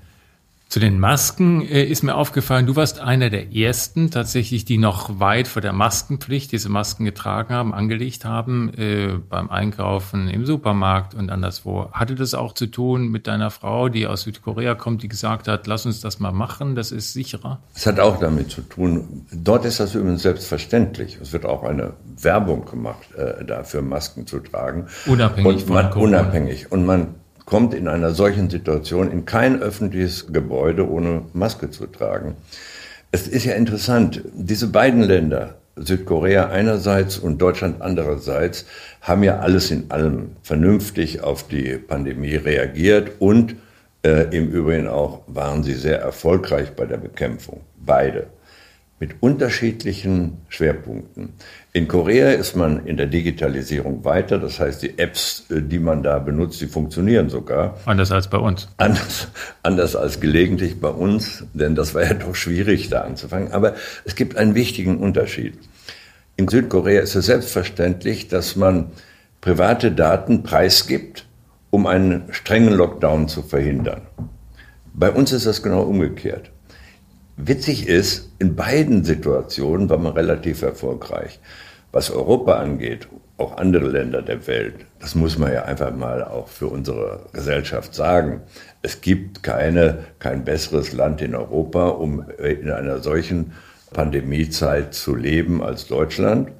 Zu 0.71 0.79
den 0.79 1.01
Masken 1.01 1.63
äh, 1.63 1.83
ist 1.83 2.05
mir 2.05 2.15
aufgefallen, 2.15 2.65
du 2.65 2.77
warst 2.77 3.01
einer 3.01 3.29
der 3.29 3.53
ersten 3.53 4.13
tatsächlich, 4.13 4.65
die 4.65 4.79
noch 4.79 5.19
weit 5.19 5.49
vor 5.49 5.61
der 5.61 5.73
Maskenpflicht 5.73 6.53
diese 6.53 6.69
Masken 6.69 7.05
getragen 7.05 7.53
haben, 7.53 7.75
angelegt 7.75 8.25
haben, 8.25 8.73
äh, 8.79 9.19
beim 9.29 9.51
Einkaufen 9.51 10.29
im 10.29 10.47
Supermarkt 10.47 11.13
und 11.13 11.29
anderswo. 11.29 11.91
Hatte 11.91 12.15
das 12.15 12.35
auch 12.35 12.53
zu 12.53 12.69
tun 12.69 13.09
mit 13.09 13.27
deiner 13.27 13.51
Frau, 13.51 13.89
die 13.89 14.07
aus 14.07 14.23
Südkorea 14.23 14.77
kommt, 14.77 15.03
die 15.03 15.09
gesagt 15.09 15.49
hat, 15.49 15.67
lass 15.67 15.87
uns 15.87 16.01
das 16.03 16.21
mal 16.21 16.31
machen, 16.31 16.77
das 16.77 16.93
ist 16.93 17.15
sicherer? 17.15 17.59
Es 17.75 17.85
hat 17.89 17.99
auch 17.99 18.21
damit 18.21 18.53
zu 18.53 18.61
tun, 18.61 19.27
dort 19.33 19.65
ist 19.65 19.81
das 19.81 19.97
übrigens 19.97 20.23
selbstverständlich. 20.23 21.19
Es 21.21 21.33
wird 21.33 21.47
auch 21.47 21.65
eine 21.65 21.95
Werbung 22.17 22.65
gemacht, 22.67 23.13
äh, 23.17 23.45
dafür 23.45 23.83
Masken 23.83 24.25
zu 24.25 24.39
tragen. 24.39 24.87
Unabhängig 25.07 25.65
und 25.65 25.69
man, 25.69 25.93
von 25.93 26.03
Unabhängig. 26.03 26.71
Und 26.71 26.87
man 26.87 27.17
kommt 27.51 27.75
in 27.75 27.89
einer 27.89 28.15
solchen 28.15 28.49
Situation 28.49 29.11
in 29.11 29.25
kein 29.25 29.61
öffentliches 29.61 30.33
Gebäude 30.33 30.89
ohne 30.89 31.23
Maske 31.33 31.69
zu 31.69 31.87
tragen. 31.89 32.37
Es 33.11 33.27
ist 33.27 33.45
ja 33.45 33.55
interessant, 33.55 34.23
diese 34.33 34.69
beiden 34.69 35.03
Länder, 35.03 35.57
Südkorea 35.75 36.51
einerseits 36.51 37.19
und 37.19 37.43
Deutschland 37.43 37.83
andererseits, 37.83 38.67
haben 39.01 39.25
ja 39.25 39.41
alles 39.41 39.73
in 39.73 39.91
allem 39.91 40.37
vernünftig 40.45 41.25
auf 41.25 41.49
die 41.49 41.77
Pandemie 41.77 42.37
reagiert 42.37 43.11
und 43.19 43.57
äh, 44.05 44.35
im 44.37 44.49
Übrigen 44.53 44.87
auch 44.87 45.23
waren 45.27 45.65
sie 45.65 45.75
sehr 45.75 46.01
erfolgreich 46.01 46.77
bei 46.77 46.87
der 46.87 46.99
Bekämpfung. 46.99 47.63
Beide 47.85 48.29
mit 49.01 49.15
unterschiedlichen 49.21 50.39
Schwerpunkten. 50.49 51.31
In 51.73 51.87
Korea 51.87 52.31
ist 52.31 52.57
man 52.57 52.85
in 52.85 52.97
der 52.97 53.07
Digitalisierung 53.07 54.05
weiter, 54.05 54.39
das 54.39 54.59
heißt, 54.59 54.83
die 54.83 54.99
Apps, 54.99 55.45
äh, 55.51 55.63
die 55.63 55.79
man 55.79 56.03
da 56.03 56.19
benutzt, 56.19 56.61
die 56.61 56.67
funktionieren 56.67 57.29
sogar. 57.29 57.77
Anders 57.85 58.11
als 58.11 58.29
bei 58.29 58.39
uns. 58.39 58.69
Anders, 58.79 59.29
anders 59.63 59.95
als 59.95 60.19
gelegentlich 60.19 60.81
bei 60.81 60.89
uns, 60.89 61.45
denn 61.55 61.77
das 61.77 61.95
war 61.95 62.03
ja 62.03 62.15
doch 62.15 62.35
schwierig, 62.35 62.89
da 62.89 63.03
anzufangen. 63.03 63.53
Aber 63.53 63.75
es 64.05 64.17
gibt 64.17 64.37
einen 64.37 64.57
wichtigen 64.57 64.99
Unterschied. 64.99 65.59
In 66.37 66.49
Südkorea 66.49 67.03
ist 67.03 67.15
es 67.15 67.27
selbstverständlich, 67.27 68.27
dass 68.27 68.57
man 68.57 68.91
private 69.41 69.93
Daten 69.93 70.43
preisgibt, 70.43 71.27
um 71.71 71.87
einen 71.87 72.25
strengen 72.33 72.73
Lockdown 72.73 73.29
zu 73.29 73.43
verhindern. 73.43 74.03
Bei 74.93 75.13
uns 75.13 75.31
ist 75.31 75.47
das 75.47 75.63
genau 75.63 75.83
umgekehrt. 75.83 76.51
Witzig 77.47 77.87
ist, 77.87 78.31
in 78.39 78.55
beiden 78.55 79.05
Situationen 79.05 79.89
war 79.89 79.99
man 79.99 80.13
relativ 80.13 80.63
erfolgreich. 80.63 81.41
Was 81.93 82.11
Europa 82.11 82.55
angeht, 82.55 83.09
auch 83.37 83.57
andere 83.57 83.89
Länder 83.89 84.23
der 84.23 84.47
Welt, 84.47 84.75
das 85.01 85.15
muss 85.15 85.39
man 85.39 85.53
ja 85.53 85.65
einfach 85.65 85.95
mal 85.95 86.23
auch 86.23 86.49
für 86.49 86.67
unsere 86.67 87.27
Gesellschaft 87.33 87.95
sagen. 87.95 88.43
Es 88.83 89.01
gibt 89.01 89.43
keine, 89.43 90.05
kein 90.19 90.45
besseres 90.45 90.93
Land 90.93 91.23
in 91.23 91.35
Europa, 91.35 91.89
um 91.89 92.25
in 92.39 92.71
einer 92.71 92.99
solchen 93.01 93.53
Pandemiezeit 93.93 94.95
zu 94.95 95.15
leben 95.15 95.63
als 95.63 95.87
Deutschland. 95.87 96.51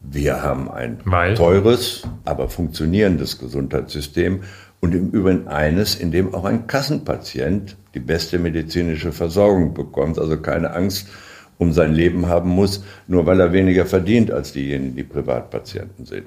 Wir 0.00 0.42
haben 0.42 0.70
ein 0.70 1.00
Weil? 1.04 1.34
teures, 1.34 2.02
aber 2.24 2.48
funktionierendes 2.48 3.38
Gesundheitssystem 3.38 4.42
und 4.80 4.94
im 4.94 5.10
Übrigen 5.10 5.48
eines, 5.48 5.94
in 5.94 6.10
dem 6.10 6.34
auch 6.34 6.44
ein 6.44 6.66
Kassenpatient 6.66 7.76
die 7.94 8.00
beste 8.00 8.38
medizinische 8.38 9.12
Versorgung 9.12 9.74
bekommt, 9.74 10.18
also 10.18 10.38
keine 10.38 10.72
Angst 10.72 11.08
um 11.58 11.72
sein 11.72 11.92
Leben 11.92 12.26
haben 12.26 12.48
muss, 12.48 12.82
nur 13.06 13.26
weil 13.26 13.38
er 13.38 13.52
weniger 13.52 13.84
verdient 13.84 14.30
als 14.30 14.52
diejenigen, 14.52 14.96
die 14.96 15.04
Privatpatienten 15.04 16.06
sind. 16.06 16.26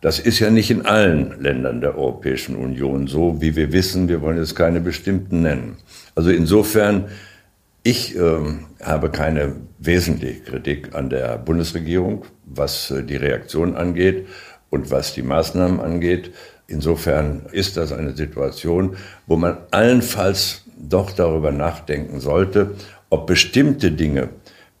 Das 0.00 0.18
ist 0.18 0.40
ja 0.40 0.50
nicht 0.50 0.72
in 0.72 0.84
allen 0.84 1.40
Ländern 1.40 1.80
der 1.80 1.96
Europäischen 1.96 2.56
Union 2.56 3.06
so, 3.06 3.40
wie 3.40 3.54
wir 3.54 3.72
wissen. 3.72 4.08
Wir 4.08 4.20
wollen 4.20 4.38
jetzt 4.38 4.56
keine 4.56 4.80
bestimmten 4.80 5.42
nennen. 5.42 5.76
Also 6.16 6.30
insofern, 6.30 7.04
ich 7.84 8.16
äh, 8.16 8.20
habe 8.82 9.10
keine 9.10 9.54
wesentliche 9.78 10.40
Kritik 10.40 10.96
an 10.96 11.08
der 11.08 11.38
Bundesregierung, 11.38 12.24
was 12.44 12.90
äh, 12.90 13.04
die 13.04 13.14
Reaktion 13.14 13.76
angeht 13.76 14.26
und 14.70 14.90
was 14.90 15.14
die 15.14 15.22
Maßnahmen 15.22 15.78
angeht. 15.78 16.32
Insofern 16.66 17.42
ist 17.52 17.76
das 17.76 17.92
eine 17.92 18.12
Situation, 18.12 18.96
wo 19.26 19.36
man 19.36 19.58
allenfalls 19.70 20.64
doch 20.76 21.10
darüber 21.10 21.52
nachdenken 21.52 22.20
sollte, 22.20 22.72
ob 23.10 23.26
bestimmte 23.26 23.92
Dinge 23.92 24.30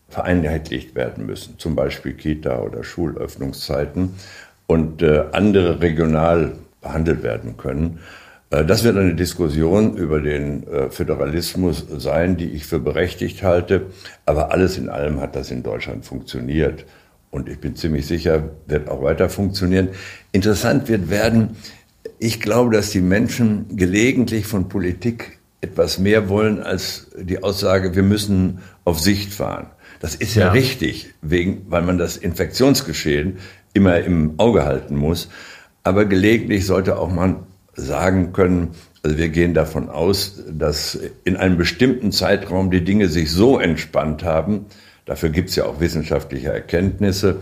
vereinheitlicht 0.08 0.94
werden 0.94 1.26
müssen, 1.26 1.58
zum 1.58 1.74
Beispiel 1.74 2.14
Kita- 2.14 2.60
oder 2.60 2.84
Schulöffnungszeiten 2.84 4.14
und 4.66 5.02
äh, 5.02 5.24
andere 5.32 5.80
regional 5.80 6.52
behandelt 6.80 7.22
werden 7.22 7.56
können. 7.56 8.00
Äh, 8.50 8.64
das 8.64 8.84
wird 8.84 8.96
eine 8.96 9.14
Diskussion 9.14 9.96
über 9.96 10.20
den 10.20 10.66
äh, 10.66 10.90
Föderalismus 10.90 11.86
sein, 11.96 12.36
die 12.36 12.50
ich 12.50 12.66
für 12.66 12.78
berechtigt 12.78 13.42
halte. 13.42 13.86
Aber 14.26 14.52
alles 14.52 14.78
in 14.78 14.88
allem 14.88 15.20
hat 15.20 15.34
das 15.34 15.50
in 15.50 15.62
Deutschland 15.62 16.04
funktioniert. 16.04 16.84
Und 17.32 17.48
ich 17.48 17.58
bin 17.58 17.74
ziemlich 17.74 18.06
sicher, 18.06 18.50
wird 18.66 18.88
auch 18.90 19.02
weiter 19.02 19.30
funktionieren. 19.30 19.88
Interessant 20.32 20.88
wird 20.88 21.08
werden, 21.08 21.56
ich 22.18 22.40
glaube, 22.40 22.76
dass 22.76 22.90
die 22.90 23.00
Menschen 23.00 23.74
gelegentlich 23.74 24.46
von 24.46 24.68
Politik 24.68 25.40
etwas 25.62 25.98
mehr 25.98 26.28
wollen 26.28 26.62
als 26.62 27.08
die 27.18 27.42
Aussage, 27.42 27.96
wir 27.96 28.02
müssen 28.02 28.58
auf 28.84 29.00
Sicht 29.00 29.32
fahren. 29.32 29.68
Das 29.98 30.14
ist 30.14 30.34
ja, 30.34 30.46
ja, 30.46 30.52
richtig, 30.52 31.14
wegen, 31.22 31.66
weil 31.70 31.82
man 31.82 31.96
das 31.96 32.18
Infektionsgeschehen 32.18 33.38
immer 33.72 34.00
im 34.00 34.34
Auge 34.36 34.64
halten 34.64 34.96
muss. 34.96 35.30
Aber 35.84 36.04
gelegentlich 36.04 36.66
sollte 36.66 36.98
auch 36.98 37.10
man 37.10 37.46
sagen 37.74 38.34
können, 38.34 38.72
also 39.02 39.16
wir 39.16 39.30
gehen 39.30 39.54
davon 39.54 39.88
aus, 39.88 40.42
dass 40.50 40.98
in 41.24 41.36
einem 41.36 41.56
bestimmten 41.56 42.12
Zeitraum 42.12 42.70
die 42.70 42.84
Dinge 42.84 43.08
sich 43.08 43.32
so 43.32 43.58
entspannt 43.58 44.22
haben, 44.22 44.66
dafür 45.12 45.28
gibt 45.28 45.50
es 45.50 45.56
ja 45.56 45.66
auch 45.66 45.78
wissenschaftliche 45.78 46.48
Erkenntnisse, 46.48 47.36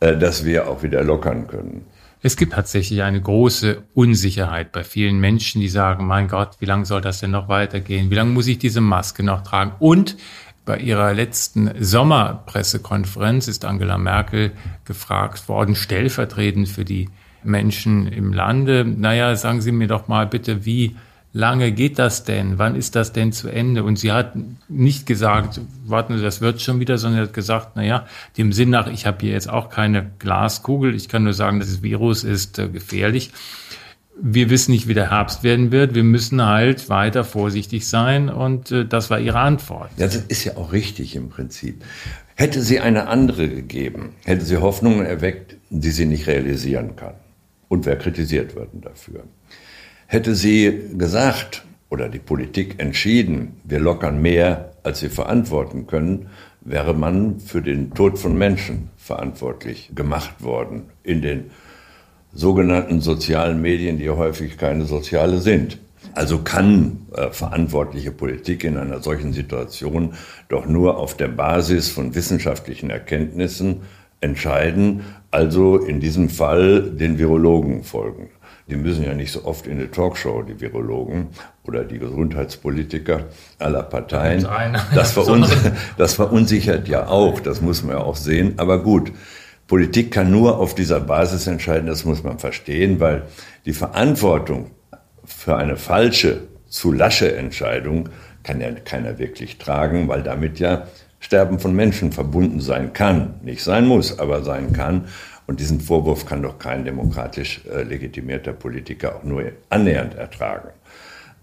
äh, 0.00 0.16
dass 0.16 0.44
wir 0.44 0.68
auch 0.68 0.82
wieder 0.82 1.04
lockern 1.04 1.46
können. 1.46 1.86
Es 2.20 2.36
gibt 2.36 2.52
tatsächlich 2.52 3.02
eine 3.02 3.20
große 3.20 3.82
Unsicherheit 3.94 4.72
bei 4.72 4.82
vielen 4.82 5.20
Menschen, 5.20 5.60
die 5.60 5.68
sagen, 5.68 6.06
mein 6.06 6.26
Gott, 6.26 6.56
wie 6.58 6.66
lange 6.66 6.84
soll 6.84 7.00
das 7.00 7.20
denn 7.20 7.30
noch 7.30 7.48
weitergehen? 7.48 8.10
Wie 8.10 8.16
lange 8.16 8.30
muss 8.30 8.48
ich 8.48 8.58
diese 8.58 8.80
Maske 8.80 9.22
noch 9.22 9.42
tragen? 9.42 9.72
Und 9.78 10.16
bei 10.64 10.78
ihrer 10.78 11.14
letzten 11.14 11.70
Sommerpressekonferenz 11.78 13.46
ist 13.46 13.64
Angela 13.64 13.98
Merkel 13.98 14.50
gefragt 14.84 15.48
worden, 15.48 15.76
stellvertretend 15.76 16.68
für 16.68 16.84
die 16.84 17.08
Menschen 17.44 18.08
im 18.08 18.32
Lande. 18.32 18.84
Naja, 18.84 19.34
sagen 19.36 19.60
Sie 19.60 19.72
mir 19.72 19.88
doch 19.88 20.08
mal 20.08 20.26
bitte, 20.26 20.64
wie 20.64 20.96
lange 21.32 21.72
geht 21.72 21.98
das 21.98 22.24
denn? 22.24 22.58
Wann 22.58 22.76
ist 22.76 22.94
das 22.94 23.12
denn 23.12 23.32
zu 23.32 23.48
Ende? 23.48 23.84
Und 23.84 23.98
sie 23.98 24.12
hat 24.12 24.34
nicht 24.68 25.06
gesagt, 25.06 25.60
warten 25.84 26.16
Sie, 26.16 26.22
das 26.22 26.40
wird 26.40 26.60
schon 26.60 26.80
wieder, 26.80 26.98
sondern 26.98 27.22
hat 27.22 27.32
gesagt, 27.32 27.72
na 27.74 27.82
ja, 27.82 28.06
dem 28.36 28.52
Sinn 28.52 28.70
nach, 28.70 28.86
ich 28.86 29.06
habe 29.06 29.18
hier 29.20 29.32
jetzt 29.32 29.48
auch 29.48 29.70
keine 29.70 30.10
Glaskugel. 30.18 30.94
Ich 30.94 31.08
kann 31.08 31.24
nur 31.24 31.32
sagen, 31.32 31.60
das 31.60 31.82
Virus 31.82 32.24
ist 32.24 32.58
äh, 32.58 32.68
gefährlich. 32.68 33.32
Wir 34.20 34.50
wissen 34.50 34.72
nicht, 34.72 34.88
wie 34.88 34.94
der 34.94 35.10
Herbst 35.10 35.42
werden 35.42 35.72
wird. 35.72 35.94
Wir 35.94 36.04
müssen 36.04 36.44
halt 36.44 36.90
weiter 36.90 37.24
vorsichtig 37.24 37.88
sein. 37.88 38.28
Und 38.28 38.70
äh, 38.70 38.84
das 38.84 39.08
war 39.10 39.18
ihre 39.18 39.40
Antwort. 39.40 39.90
Ja, 39.96 40.06
das 40.06 40.16
ist 40.16 40.44
ja 40.44 40.56
auch 40.56 40.72
richtig 40.72 41.16
im 41.16 41.30
Prinzip. 41.30 41.82
Hätte 42.34 42.62
sie 42.62 42.80
eine 42.80 43.08
andere 43.08 43.48
gegeben, 43.48 44.14
hätte 44.24 44.44
sie 44.44 44.56
Hoffnungen 44.56 45.04
erweckt, 45.04 45.56
die 45.70 45.90
sie 45.90 46.06
nicht 46.06 46.26
realisieren 46.26 46.96
kann. 46.96 47.14
Und 47.68 47.86
wer 47.86 47.96
kritisiert 47.96 48.54
werden 48.54 48.80
dafür. 48.80 49.24
Hätte 50.12 50.34
sie 50.34 50.90
gesagt 50.98 51.64
oder 51.88 52.10
die 52.10 52.18
Politik 52.18 52.74
entschieden, 52.76 53.62
wir 53.64 53.80
lockern 53.80 54.20
mehr, 54.20 54.72
als 54.82 55.00
sie 55.00 55.08
verantworten 55.08 55.86
können, 55.86 56.26
wäre 56.60 56.92
man 56.92 57.40
für 57.40 57.62
den 57.62 57.94
Tod 57.94 58.18
von 58.18 58.36
Menschen 58.36 58.90
verantwortlich 58.98 59.90
gemacht 59.94 60.42
worden 60.44 60.90
in 61.02 61.22
den 61.22 61.50
sogenannten 62.34 63.00
sozialen 63.00 63.62
Medien, 63.62 63.96
die 63.96 64.10
häufig 64.10 64.58
keine 64.58 64.84
soziale 64.84 65.38
sind. 65.38 65.78
Also 66.12 66.40
kann 66.40 67.06
äh, 67.14 67.30
verantwortliche 67.30 68.10
Politik 68.10 68.64
in 68.64 68.76
einer 68.76 69.00
solchen 69.00 69.32
Situation 69.32 70.12
doch 70.50 70.66
nur 70.66 70.98
auf 70.98 71.16
der 71.16 71.28
Basis 71.28 71.88
von 71.88 72.14
wissenschaftlichen 72.14 72.90
Erkenntnissen 72.90 73.80
entscheiden, 74.20 75.04
also 75.30 75.78
in 75.78 76.00
diesem 76.00 76.28
Fall 76.28 76.82
den 76.82 77.16
Virologen 77.18 77.82
folgen. 77.82 78.28
Die 78.68 78.76
müssen 78.76 79.04
ja 79.04 79.14
nicht 79.14 79.32
so 79.32 79.44
oft 79.44 79.66
in 79.66 79.78
eine 79.78 79.90
Talkshow, 79.90 80.42
die 80.42 80.60
Virologen 80.60 81.28
oder 81.64 81.84
die 81.84 81.98
Gesundheitspolitiker 81.98 83.24
aller 83.58 83.82
Parteien. 83.82 84.46
Das, 84.94 85.12
verun 85.12 85.46
das 85.98 86.14
verunsichert 86.14 86.88
ja 86.88 87.08
auch, 87.08 87.40
das 87.40 87.60
muss 87.60 87.82
man 87.82 87.96
ja 87.96 88.02
auch 88.02 88.16
sehen. 88.16 88.54
Aber 88.58 88.82
gut, 88.82 89.12
Politik 89.66 90.12
kann 90.12 90.30
nur 90.30 90.58
auf 90.58 90.74
dieser 90.74 91.00
Basis 91.00 91.46
entscheiden, 91.46 91.86
das 91.86 92.04
muss 92.04 92.22
man 92.22 92.38
verstehen, 92.38 93.00
weil 93.00 93.22
die 93.64 93.72
Verantwortung 93.72 94.70
für 95.24 95.56
eine 95.56 95.76
falsche, 95.76 96.42
zu 96.68 96.92
lasche 96.92 97.36
Entscheidung 97.36 98.08
kann 98.42 98.60
ja 98.60 98.70
keiner 98.72 99.18
wirklich 99.18 99.58
tragen, 99.58 100.08
weil 100.08 100.22
damit 100.22 100.58
ja 100.58 100.86
Sterben 101.20 101.60
von 101.60 101.74
Menschen 101.74 102.10
verbunden 102.10 102.60
sein 102.60 102.92
kann. 102.92 103.34
Nicht 103.42 103.62
sein 103.62 103.86
muss, 103.86 104.18
aber 104.18 104.42
sein 104.42 104.72
kann. 104.72 105.06
Und 105.46 105.60
diesen 105.60 105.80
Vorwurf 105.80 106.24
kann 106.26 106.42
doch 106.42 106.58
kein 106.58 106.84
demokratisch 106.84 107.62
äh, 107.66 107.82
legitimierter 107.82 108.52
Politiker 108.52 109.16
auch 109.16 109.24
nur 109.24 109.44
annähernd 109.70 110.14
ertragen. 110.14 110.68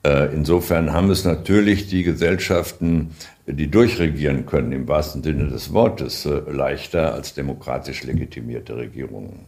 Äh, 0.03 0.33
insofern 0.33 0.93
haben 0.93 1.09
es 1.11 1.25
natürlich 1.25 1.87
die 1.87 2.03
Gesellschaften, 2.03 3.11
die 3.45 3.69
durchregieren 3.69 4.45
können, 4.45 4.71
im 4.71 4.87
wahrsten 4.87 5.23
Sinne 5.23 5.47
des 5.47 5.73
Wortes, 5.73 6.25
äh, 6.25 6.39
leichter 6.49 7.13
als 7.13 7.33
demokratisch 7.33 8.03
legitimierte 8.03 8.77
Regierungen. 8.77 9.45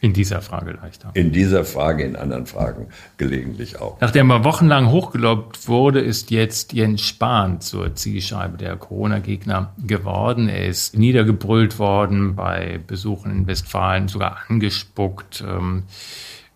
In 0.00 0.12
dieser 0.12 0.42
Frage 0.42 0.72
leichter. 0.72 1.10
In 1.14 1.32
dieser 1.32 1.64
Frage, 1.64 2.04
in 2.04 2.14
anderen 2.14 2.46
Fragen 2.46 2.86
gelegentlich 3.16 3.80
auch. 3.80 4.00
Nachdem 4.00 4.30
er 4.30 4.44
wochenlang 4.44 4.90
hochgelobt 4.90 5.66
wurde, 5.66 6.00
ist 6.00 6.30
jetzt 6.30 6.72
Jens 6.72 7.02
Spahn 7.02 7.60
zur 7.60 7.96
Zielscheibe 7.96 8.56
der 8.58 8.76
Corona-Gegner 8.76 9.72
geworden. 9.84 10.48
Er 10.48 10.66
ist 10.66 10.96
niedergebrüllt 10.96 11.80
worden 11.80 12.36
bei 12.36 12.78
Besuchen 12.86 13.32
in 13.32 13.46
Westfalen, 13.48 14.06
sogar 14.06 14.38
angespuckt. 14.48 15.42
Ähm, 15.46 15.82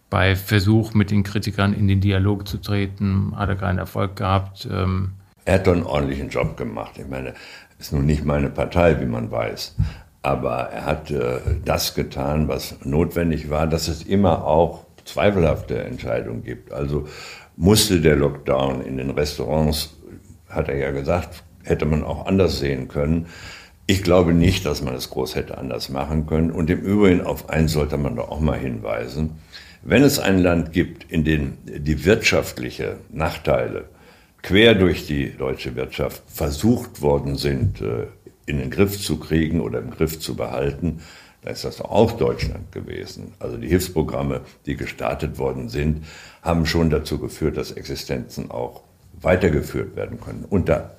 bei 0.09 0.37
Versuch, 0.37 0.95
mit 0.95 1.11
den 1.11 1.25
Kritikern 1.25 1.73
in 1.73 1.89
den 1.89 2.01
Dialog 2.01 2.47
zu 2.47 2.59
treten, 2.59 3.33
hat 3.35 3.49
er 3.49 3.57
keinen 3.57 3.79
Erfolg 3.79 4.15
gehabt. 4.15 4.69
Ähm, 4.71 5.13
er 5.45 5.55
hat 5.55 5.67
doch 5.67 5.73
einen 5.73 5.83
ordentlichen 5.83 6.29
Job 6.29 6.57
gemacht. 6.57 6.93
Ich 6.99 7.09
meine, 7.09 7.35
ist 7.79 7.93
nun 7.93 8.07
nicht 8.07 8.25
meine 8.25 8.51
Partei, 8.51 9.01
wie 9.01 9.07
man 9.07 9.31
weiß. 9.31 9.75
Aber 10.23 10.69
er 10.71 10.87
hat 10.87 11.11
äh, 11.11 11.41
das 11.65 11.95
getan, 11.95 12.49
was 12.49 12.77
notwendig 12.85 13.51
war, 13.51 13.67
dass 13.67 13.89
es 13.89 14.03
immer 14.03 14.47
auch 14.47 14.85
zweifelhafte 15.05 15.83
Entscheidungen 15.83 16.45
gibt. 16.45 16.73
Also 16.73 17.09
musste 17.57 18.01
der 18.01 18.17
Lockdown 18.17 18.85
in 18.85 18.97
den 18.97 19.11
Restaurants, 19.11 19.97
hat 20.49 20.69
er 20.69 20.77
ja 20.77 20.91
gesagt, 20.91 21.43
hätte 21.65 21.87
man 21.87 22.05
auch 22.05 22.27
anders 22.27 22.59
sehen 22.59 22.89
können. 22.89 23.27
Ich 23.87 24.03
glaube 24.03 24.33
nicht, 24.33 24.65
dass 24.65 24.83
man 24.83 24.95
es 24.95 25.11
groß 25.11 25.35
hätte 25.35 25.59
anders 25.59 25.89
machen 25.89 26.27
können. 26.27 26.51
Und 26.51 26.71
im 26.71 26.81
Übrigen 26.81 27.23
auf 27.23 27.51
eins 27.51 27.73
sollte 27.73 27.97
man 27.97 28.17
doch 28.17 28.31
auch 28.31 28.41
mal 28.41 28.59
hinweisen. 28.59 29.39
Wenn 29.83 30.05
es 30.05 30.21
ein 30.21 30.39
Land 30.39 30.73
gibt, 30.73 31.11
in 31.11 31.25
dem 31.25 31.59
die 31.65 32.05
wirtschaftlichen 32.05 32.99
Nachteile 33.11 33.87
quer 34.43 34.75
durch 34.75 35.07
die 35.07 35.37
deutsche 35.37 35.75
Wirtschaft 35.75 36.23
versucht 36.27 37.03
worden 37.03 37.37
sind, 37.37 37.81
äh, 37.81 38.07
in 38.53 38.59
den 38.59 38.71
Griff 38.71 39.01
zu 39.01 39.19
kriegen 39.19 39.61
oder 39.61 39.79
im 39.79 39.91
Griff 39.91 40.21
zu 40.21 40.37
behalten, 40.37 41.01
dann 41.41 41.55
ist 41.55 41.65
das 41.65 41.81
auch 41.81 42.13
Deutschland 42.13 42.71
gewesen. 42.71 43.33
Also 43.39 43.57
die 43.57 43.67
Hilfsprogramme, 43.67 44.43
die 44.67 44.77
gestartet 44.77 45.39
worden 45.39 45.71
sind, 45.71 46.05
haben 46.43 46.67
schon 46.67 46.91
dazu 46.91 47.19
geführt, 47.19 47.57
dass 47.57 47.73
Existenzen 47.73 48.51
auch 48.51 48.83
weitergeführt 49.21 49.97
werden 49.97 50.21
können. 50.21 50.45
Unter 50.49 50.97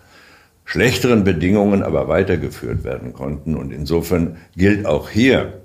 schlechteren 0.66 1.24
Bedingungen 1.24 1.84
aber 1.84 2.08
weitergeführt 2.08 2.84
werden 2.84 3.14
konnten. 3.14 3.56
Und 3.56 3.72
insofern 3.72 4.38
gilt 4.58 4.86
auch 4.86 5.10
hier, 5.10 5.62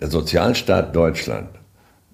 der 0.00 0.10
Sozialstaat 0.10 0.94
Deutschland, 0.94 1.48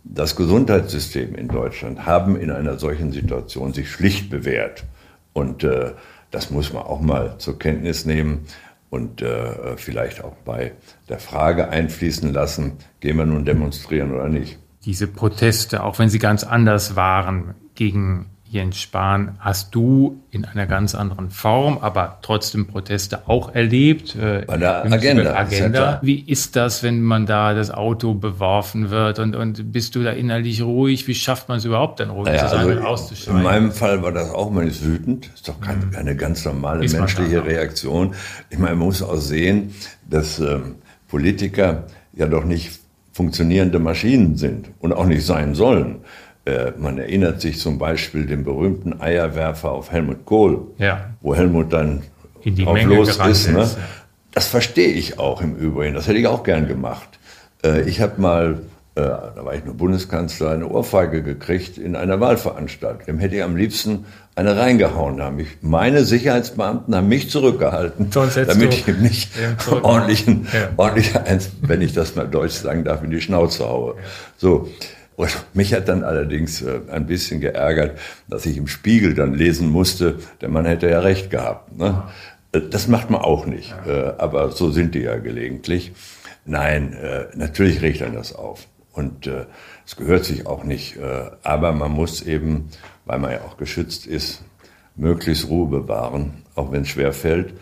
das 0.05 0.37
Gesundheitssystem 0.37 1.35
in 1.35 1.49
Deutschland 1.49 2.07
haben 2.07 2.37
in 2.37 2.51
einer 2.51 2.79
solchen 2.79 3.13
Situation 3.13 3.75
sich 3.75 3.91
schlicht 3.91 4.31
bewährt. 4.31 4.85
Und 5.33 5.65
äh, 5.65 5.93
das 6.31 6.51
muss 6.51 6.73
man 6.73 6.83
auch 6.83 7.01
mal 7.01 7.37
zur 7.39 7.59
Kenntnis 7.59 8.05
nehmen 8.05 8.47
und 8.91 9.23
äh, 9.23 9.77
vielleicht 9.77 10.25
auch 10.25 10.35
bei 10.45 10.73
der 11.09 11.19
Frage 11.19 11.69
einfließen 11.69 12.33
lassen, 12.33 12.79
gehen 13.01 13.17
wir 13.17 13.27
nun 13.27 13.45
demonstrieren 13.45 14.15
oder 14.15 14.29
nicht. 14.29 14.59
Diese 14.85 15.07
Proteste, 15.07 15.83
auch 15.83 15.99
wenn 15.99 16.09
sie 16.09 16.19
ganz 16.19 16.45
anders 16.45 16.97
waren 16.97 17.55
gegen 17.75 18.27
Jens 18.51 18.79
Spahn 18.79 19.37
hast 19.41 19.75
du 19.75 20.23
in 20.31 20.45
einer 20.45 20.67
ganz 20.67 20.95
anderen 20.95 21.31
Form, 21.31 21.79
aber 21.79 22.19
trotzdem 22.23 22.67
Proteste 22.67 23.29
auch 23.29 23.55
erlebt. 23.55 24.17
Äh, 24.17 24.45
Bei 24.47 24.57
der 24.57 24.85
Agenda. 24.85 25.35
Agenda. 25.35 25.99
Wie 26.03 26.21
ist 26.21 26.57
das, 26.57 26.83
wenn 26.83 27.03
man 27.03 27.27
da 27.27 27.53
das 27.53 27.71
Auto 27.71 28.15
beworfen 28.15 28.91
wird 28.91 29.19
und, 29.19 29.37
und 29.37 29.73
bist 29.73 29.95
du 29.95 30.03
da 30.03 30.13
innerlich 30.13 30.63
ruhig? 30.63 31.07
Wie 31.07 31.15
schafft 31.15 31.49
man 31.49 31.59
es 31.59 31.67
überhaupt 31.67 32.01
dann 32.01 32.11
ruhig 32.11 32.27
naja, 32.27 32.45
zu 32.45 32.49
sein 32.49 32.67
also 32.67 32.81
und 32.81 32.87
auszuschalten? 32.87 33.37
In 33.37 33.43
meinem 33.43 33.73
Fall 33.73 34.03
war 34.03 34.13
das 34.13 34.31
auch, 34.31 34.51
man 34.51 34.67
ist 34.67 34.85
wütend. 34.85 35.27
Das 35.27 35.35
ist 35.35 35.49
doch 35.49 35.61
keine, 35.61 35.87
mhm. 35.87 35.97
eine 35.97 36.17
ganz 36.17 36.45
normale 36.45 36.85
ist 36.85 36.97
menschliche 36.97 37.45
Reaktion. 37.45 38.15
Ich 38.49 38.59
meine, 38.59 38.77
man 38.77 38.87
muss 38.87 39.03
auch 39.03 39.17
sehen, 39.17 39.75
dass 40.09 40.39
ähm, 40.39 40.77
Politiker 41.09 41.85
ja 42.15 42.27
doch 42.27 42.45
nicht 42.45 42.81
funktionierende 43.13 43.79
Maschinen 43.79 44.37
sind 44.37 44.71
und 44.79 44.93
auch 44.93 45.07
nicht 45.07 45.27
sein 45.27 45.55
sollen. 45.55 45.97
Äh, 46.49 46.73
man 46.79 46.97
erinnert 46.97 47.43
sich 47.43 47.61
zum 47.61 47.77
Beispiel 47.79 48.25
den 48.25 48.43
berühmten 48.43 49.03
Eierwerfer 49.03 49.71
auf 49.71 49.93
Helmut 49.93 50.25
Kohl, 50.25 50.69
ja. 50.79 51.11
wo 51.21 51.35
Helmut 51.35 51.75
dann 51.75 52.05
In 52.43 52.55
die 52.55 52.65
drauf 52.65 52.73
Menge 52.73 52.95
los 52.95 53.19
ist. 53.19 53.51
Ne? 53.51 53.61
Ist, 53.61 53.77
ja. 53.77 53.83
Das 54.33 54.47
verstehe 54.47 54.89
ich 54.89 55.19
auch 55.19 55.43
im 55.43 55.57
Übrigen. 55.57 55.95
Das 55.95 56.09
hätte 56.09 56.17
ich 56.19 56.27
auch 56.27 56.45
gern 56.45 56.67
gemacht. 56.67 57.19
Äh, 57.63 57.83
ich 57.83 58.01
habe 58.01 58.19
mal, 58.19 58.61
äh, 58.95 59.03
da 59.03 59.35
war 59.43 59.55
ich 59.57 59.65
nur 59.67 59.75
Bundeskanzler, 59.75 60.53
eine 60.53 60.67
Ohrfeige 60.67 61.23
gekriegt 61.23 61.77
in 61.77 61.97
einer 61.97 62.19
Wahlveranstaltung. 62.19 63.05
Dem 63.05 63.19
hätte 63.19 63.37
ich 63.37 63.43
am 63.43 63.55
liebsten 63.55 64.07
eine 64.35 64.57
reingehauen 64.57 65.21
haben. 65.21 65.41
Ich, 65.41 65.49
meine 65.61 66.05
Sicherheitsbeamten 66.05 66.95
haben 66.95 67.09
mich 67.09 67.29
zurückgehalten, 67.29 68.09
damit 68.11 68.73
ich 68.73 68.89
ihm 68.89 69.03
nicht 69.03 69.33
ordentlichen, 69.83 70.47
ja. 70.51 70.71
ordentlich 70.79 71.15
eins, 71.15 71.51
wenn 71.61 71.83
ich 71.83 71.93
das 71.93 72.17
mal 72.17 72.27
deutsch 72.27 72.55
sagen 72.55 72.85
darf, 72.85 73.03
in 73.03 73.11
die 73.11 73.21
Schnauze 73.21 73.69
haue. 73.69 73.97
So. 74.39 74.67
Und 75.19 75.37
mich 75.53 75.75
hat 75.75 75.89
dann 75.89 76.05
allerdings 76.05 76.63
äh, 76.63 76.79
ein 76.93 77.07
bisschen 77.07 77.41
geärgert, 77.41 77.99
dass 78.29 78.47
ich 78.47 78.57
im 78.57 78.69
Spiegel 78.69 79.15
dann 79.15 79.35
lesen 79.35 79.69
musste, 79.69 80.21
der 80.41 80.49
Mann 80.49 80.65
hätte 80.65 80.89
ja 80.89 81.01
recht 81.01 81.29
gehabt. 81.29 81.77
Ne? 81.77 82.05
Äh, 82.53 82.61
das 82.71 82.87
macht 82.87 83.11
man 83.11 83.21
auch 83.21 83.45
nicht, 83.45 83.75
äh, 83.85 84.13
aber 84.17 84.53
so 84.53 84.71
sind 84.71 84.95
die 84.95 85.01
ja 85.01 85.17
gelegentlich. 85.17 85.93
Nein, 86.45 86.97
natürlich 87.35 87.83
regt 87.83 88.01
dann 88.01 88.15
das 88.15 88.35
auf. 88.35 88.69
Und 88.95 89.29
es 89.85 89.97
gehört 89.97 90.25
sich 90.25 90.47
auch 90.47 90.65
nicht. 90.65 90.97
aber 91.43 91.73
man 91.73 91.91
muss 91.93 92.23
eben, 92.23 92.71
weil 93.05 93.19
man 93.19 93.33
ja 93.33 93.43
auch 93.43 93.59
geschützt 93.59 94.07
ist, 94.07 94.43
möglichst 94.97 95.51
Ruhe 95.51 95.69
bewahren, 95.69 96.45
auch 96.55 96.73
wenn 96.73 96.83
es 96.83 96.89
schwer 96.89 97.13
fällt. 97.13 97.53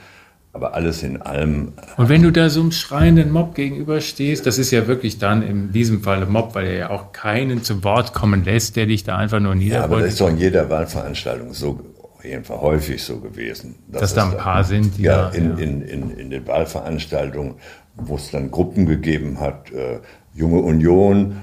Aber 0.57 0.75
alles 0.75 1.03
in 1.03 1.21
allem. 1.21 1.75
Und 1.99 2.09
wenn 2.09 2.23
du 2.23 2.31
da 2.31 2.49
so 2.49 2.63
einem 2.63 2.73
schreienden 2.73 3.31
Mob 3.31 3.55
gegenüberstehst, 3.55 4.47
das 4.47 4.57
ist 4.57 4.71
ja 4.71 4.87
wirklich 4.87 5.19
dann 5.19 5.43
in 5.43 5.71
diesem 5.71 6.03
Fall 6.03 6.23
ein 6.23 6.33
Mob, 6.33 6.55
weil 6.55 6.67
er 6.67 6.77
ja 6.79 6.91
auch 6.91 7.13
keinen 7.13 7.63
zu 7.63 7.85
Wort 7.85 8.15
kommen 8.15 8.43
lässt, 8.43 8.75
der 8.75 8.87
dich 8.87 9.05
da 9.05 9.19
einfach 9.19 9.39
nur 9.39 9.55
niederbeugt. 9.55 9.91
Ja, 9.91 9.97
aber 9.97 10.01
das 10.01 10.13
ist 10.15 10.21
doch 10.23 10.31
in 10.31 10.39
jeder 10.39 10.71
Wahlveranstaltung 10.71 11.53
so, 11.53 11.79
jedenfalls 12.23 12.63
häufig 12.63 13.03
so 13.03 13.21
gewesen. 13.21 13.75
Dass, 13.89 14.01
dass 14.01 14.15
da 14.15 14.31
ein 14.31 14.39
paar 14.39 14.65
sind, 14.65 14.97
die 14.97 15.03
ja, 15.03 15.29
da, 15.29 15.37
in, 15.37 15.51
ja. 15.51 15.63
In, 15.63 15.83
in, 15.83 16.11
in 16.13 16.31
den 16.31 16.47
Wahlveranstaltungen, 16.47 17.57
wo 17.97 18.15
es 18.15 18.31
dann 18.31 18.51
Gruppen 18.51 18.87
gegeben 18.87 19.39
hat, 19.39 19.71
äh, 19.73 19.99
Junge 20.35 20.61
Union, 20.61 21.37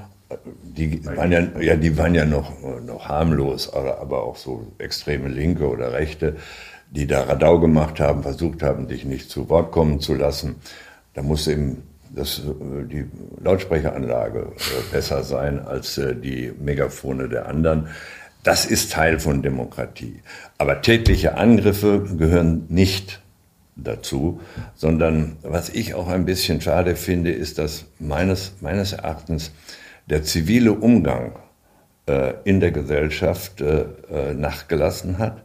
die 0.64 1.06
waren 1.06 1.32
ja, 1.32 1.42
ja, 1.62 1.76
die 1.76 1.96
waren 2.00 2.16
ja 2.16 2.26
noch, 2.26 2.52
noch 2.84 3.08
harmlos, 3.08 3.72
aber, 3.72 4.00
aber 4.02 4.24
auch 4.24 4.38
so 4.38 4.66
extreme 4.80 5.28
Linke 5.28 5.70
oder 5.70 5.94
Rechte 5.94 6.38
die 6.96 7.08
da 7.08 7.24
Radau 7.24 7.60
gemacht 7.60 8.00
haben, 8.00 8.22
versucht 8.22 8.62
haben, 8.62 8.88
dich 8.88 9.04
nicht 9.04 9.30
zu 9.30 9.50
Wort 9.50 9.72
kommen 9.72 10.00
zu 10.00 10.14
lassen. 10.14 10.56
Da 11.16 11.24
muss 11.24 11.48
eben 11.48 11.84
das, 12.16 12.40
äh, 12.40 12.86
die 12.86 13.06
Lautsprecheranlage 13.44 14.40
äh, 14.40 14.92
besser 14.92 15.24
sein 15.24 15.60
als 15.60 15.98
äh, 15.98 16.16
die 16.16 16.54
Megafone 16.60 17.30
der 17.30 17.48
anderen. 17.48 17.88
Das 18.44 18.66
ist 18.66 18.92
Teil 18.92 19.20
von 19.20 19.42
Demokratie. 19.42 20.22
Aber 20.58 20.82
tägliche 20.82 21.36
Angriffe 21.38 22.04
gehören 22.18 22.66
nicht 22.70 23.22
dazu, 23.76 24.42
sondern 24.76 25.38
was 25.42 25.70
ich 25.70 25.96
auch 25.96 26.10
ein 26.10 26.26
bisschen 26.26 26.62
schade 26.62 26.96
finde, 26.96 27.32
ist, 27.32 27.58
dass 27.58 27.86
meines, 27.98 28.54
meines 28.62 28.94
Erachtens 28.94 29.52
der 30.08 30.22
zivile 30.22 30.74
Umgang 30.74 31.40
äh, 32.06 32.34
in 32.44 32.60
der 32.60 32.72
Gesellschaft 32.72 33.62
äh, 33.62 33.86
nachgelassen 34.36 35.18
hat 35.18 35.44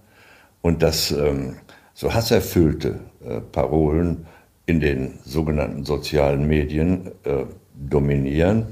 und 0.63 0.83
dass 0.83 1.11
ähm, 1.11 1.57
so 1.95 2.13
hasserfüllte 2.13 3.01
äh, 3.25 3.41
Parolen 3.41 4.27
in 4.67 4.81
den 4.81 5.19
sogenannten 5.25 5.85
sozialen 5.85 6.47
Medien 6.47 7.09
äh, 7.25 7.45
dominieren. 7.75 8.67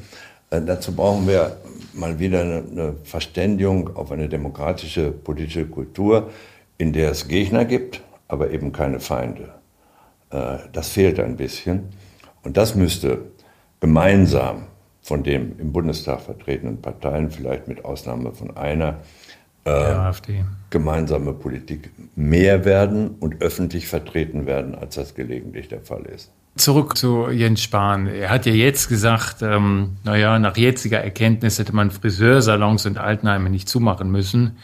Äh, 0.51 0.61
dazu 0.63 0.95
brauchen 0.95 1.27
wir 1.27 1.57
mal 1.95 2.19
wieder 2.19 2.43
eine, 2.43 2.63
eine, 2.71 2.95
Verständigung 3.03 3.97
auf 3.97 4.13
eine 4.13 4.29
demokratische 4.29 5.11
politische 5.11 5.67
Kultur, 5.67 6.31
in 6.79 6.93
der 6.93 7.11
es 7.11 7.29
Gegner 7.29 7.65
gibt, 7.65 8.03
aber 8.29 8.51
eben 8.51 8.73
keine 8.73 9.01
Feinde. 9.01 9.55
Äh, 10.31 10.59
das 10.73 10.91
fehlt 10.91 11.19
ein 11.19 11.37
bisschen. 11.37 11.85
Und 12.43 12.57
das 12.57 12.75
müsste 12.75 13.23
gemeinsam 13.81 14.67
von 15.01 15.23
den 15.23 15.59
im 15.59 15.73
Bundestag 15.73 16.21
vertretenen 16.21 16.83
Parteien, 16.83 17.31
vielleicht 17.31 17.69
mit 17.69 17.85
Ausnahme 17.85 18.33
von 18.33 18.57
einer, 18.57 18.99
äh, 19.67 20.13
gemeinsame 20.71 21.33
Politik 21.33 21.91
mehr 22.15 22.65
werden 22.65 23.11
und 23.21 23.43
öffentlich 23.43 23.89
vertreten 23.89 24.47
werden, 24.47 24.75
als 24.75 24.95
das 24.95 25.15
gelegentlich 25.15 25.69
der 25.69 25.81
Fall 25.81 26.05
ist. 26.07 26.31
Zurück 26.57 26.97
zu 26.97 27.29
Jens 27.29 27.63
Spahn. 27.63 28.07
Er 28.07 28.31
hat 28.31 28.47
ja 28.47 28.53
jetzt 28.53 28.89
gesagt, 28.89 29.43
ähm, 29.43 29.97
naja, 30.05 30.39
nach 30.39 30.57
jetziger 30.57 31.01
Erkenntnis 31.01 31.59
hätte 31.59 31.75
man 31.75 31.91
Friseursalons 31.91 32.87
und 32.87 32.97
Altenheime 32.97 33.51
nicht 33.51 33.69
zumachen 33.69 34.11
müssen. 34.11 34.57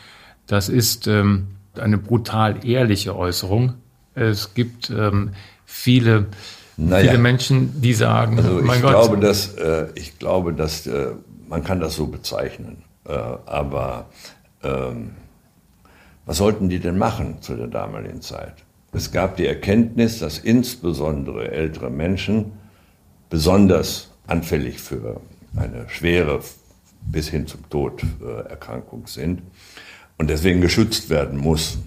Das 0.46 0.68
ist 0.68 1.06
ähm, 1.06 1.48
eine 1.78 1.98
brutal 1.98 2.64
ehrliche 2.64 3.14
Äußerung. 3.14 3.74
Es 4.14 4.54
gibt 4.54 4.88
ähm, 4.90 5.32
viele, 5.66 6.26
naja, 6.76 7.10
viele 7.10 7.18
Menschen, 7.20 7.80
die 7.82 7.92
sagen, 7.92 8.38
also 8.38 8.60
ich, 8.60 8.82
Gott. 8.82 8.92
Glaube, 8.92 9.18
dass, 9.18 9.54
äh, 9.54 9.88
ich 9.94 10.18
glaube, 10.18 10.54
dass 10.54 10.86
äh, 10.86 11.08
man 11.48 11.64
kann 11.64 11.80
das 11.80 11.96
so 11.96 12.06
bezeichnen. 12.06 12.84
Äh, 13.06 13.12
aber 13.12 14.06
ähm, 14.62 15.12
was 16.26 16.36
sollten 16.38 16.68
die 16.68 16.78
denn 16.78 16.98
machen 16.98 17.40
zu 17.40 17.56
der 17.56 17.66
damaligen 17.66 18.22
Zeit? 18.22 18.54
Es 18.92 19.10
gab 19.10 19.36
die 19.36 19.46
Erkenntnis, 19.46 20.18
dass 20.18 20.38
insbesondere 20.38 21.50
ältere 21.50 21.90
Menschen 21.90 22.52
besonders 23.30 24.10
anfällig 24.26 24.78
für 24.78 25.20
eine 25.56 25.88
schwere 25.88 26.40
bis 27.00 27.28
hin 27.28 27.46
zum 27.46 27.68
Tod 27.68 28.04
äh, 28.22 28.48
Erkrankung 28.48 29.06
sind 29.06 29.42
und 30.18 30.30
deswegen 30.30 30.60
geschützt 30.60 31.10
werden 31.10 31.38
muss. 31.38 31.78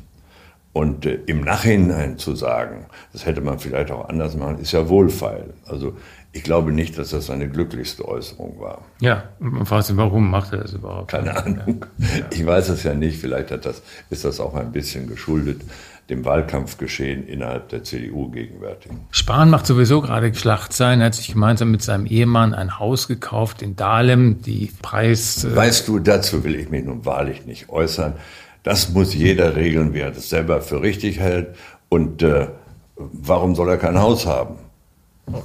Und 0.74 1.06
äh, 1.06 1.20
im 1.28 1.42
Nachhinein 1.42 2.18
zu 2.18 2.36
sagen, 2.36 2.88
das 3.14 3.26
hätte 3.26 3.42
man 3.42 3.60
vielleicht 3.60 3.92
auch 3.92 4.10
anders 4.10 4.36
machen, 4.36 4.60
ist 4.60 4.74
ja 4.74 4.90
wohlfeil. 4.90 5.54
Also 5.66 5.96
ich 6.36 6.44
glaube 6.44 6.74
nicht, 6.74 6.98
dass 6.98 7.12
das 7.12 7.28
seine 7.28 7.48
glücklichste 7.48 8.06
Äußerung 8.06 8.60
war. 8.60 8.82
Ja, 9.00 9.24
man 9.40 9.66
fragt 9.66 9.86
sich, 9.86 9.96
warum 9.96 10.30
macht 10.30 10.52
er 10.52 10.60
das 10.60 10.74
überhaupt? 10.74 11.10
Keine 11.10 11.34
Ahnung. 11.34 11.86
Ja. 11.98 12.08
Ich 12.30 12.46
weiß 12.46 12.68
es 12.70 12.84
ja 12.84 12.94
nicht. 12.94 13.22
Vielleicht 13.22 13.52
hat 13.52 13.66
das, 13.66 13.82
ist 14.10 14.26
das 14.26 14.42
auch 14.42 14.54
ein 14.54 14.74
bisschen 14.74 15.08
geschuldet 15.08 15.62
dem 16.10 16.26
Wahlkampfgeschehen 16.26 17.26
innerhalb 17.26 17.70
der 17.70 17.84
CDU 17.84 18.30
gegenwärtig. 18.30 18.92
Spahn 19.12 19.50
macht 19.50 19.66
sowieso 19.66 20.02
gerade 20.02 20.36
Schlachtzeilen. 20.36 21.00
Er 21.00 21.08
hat 21.08 21.16
sich 21.16 21.32
gemeinsam 21.32 21.72
mit 21.72 21.82
seinem 21.82 22.06
Ehemann 22.06 22.54
ein 22.54 22.80
Haus 22.80 23.08
gekauft 23.08 23.62
in 23.62 23.78
Dahlem. 23.78 24.42
Die 24.42 24.72
Preis. 24.82 25.46
Äh 25.46 25.56
weißt 25.56 25.88
du, 25.88 26.00
dazu 26.00 26.44
will 26.44 26.56
ich 26.56 26.70
mich 26.70 26.84
nun 26.84 27.06
wahrlich 27.06 27.46
nicht 27.46 27.70
äußern. 27.70 28.14
Das 28.62 28.90
muss 28.90 29.16
jeder 29.16 29.56
regeln, 29.56 29.94
wie 29.94 30.00
er 30.00 30.12
das 30.12 30.30
selber 30.30 30.62
für 30.62 30.82
richtig 30.82 31.20
hält. 31.20 31.56
Und 31.88 32.22
äh, 32.22 32.50
warum 32.98 33.56
soll 33.56 33.70
er 33.70 33.78
kein 33.78 33.98
Haus 33.98 34.26
haben? 34.26 34.58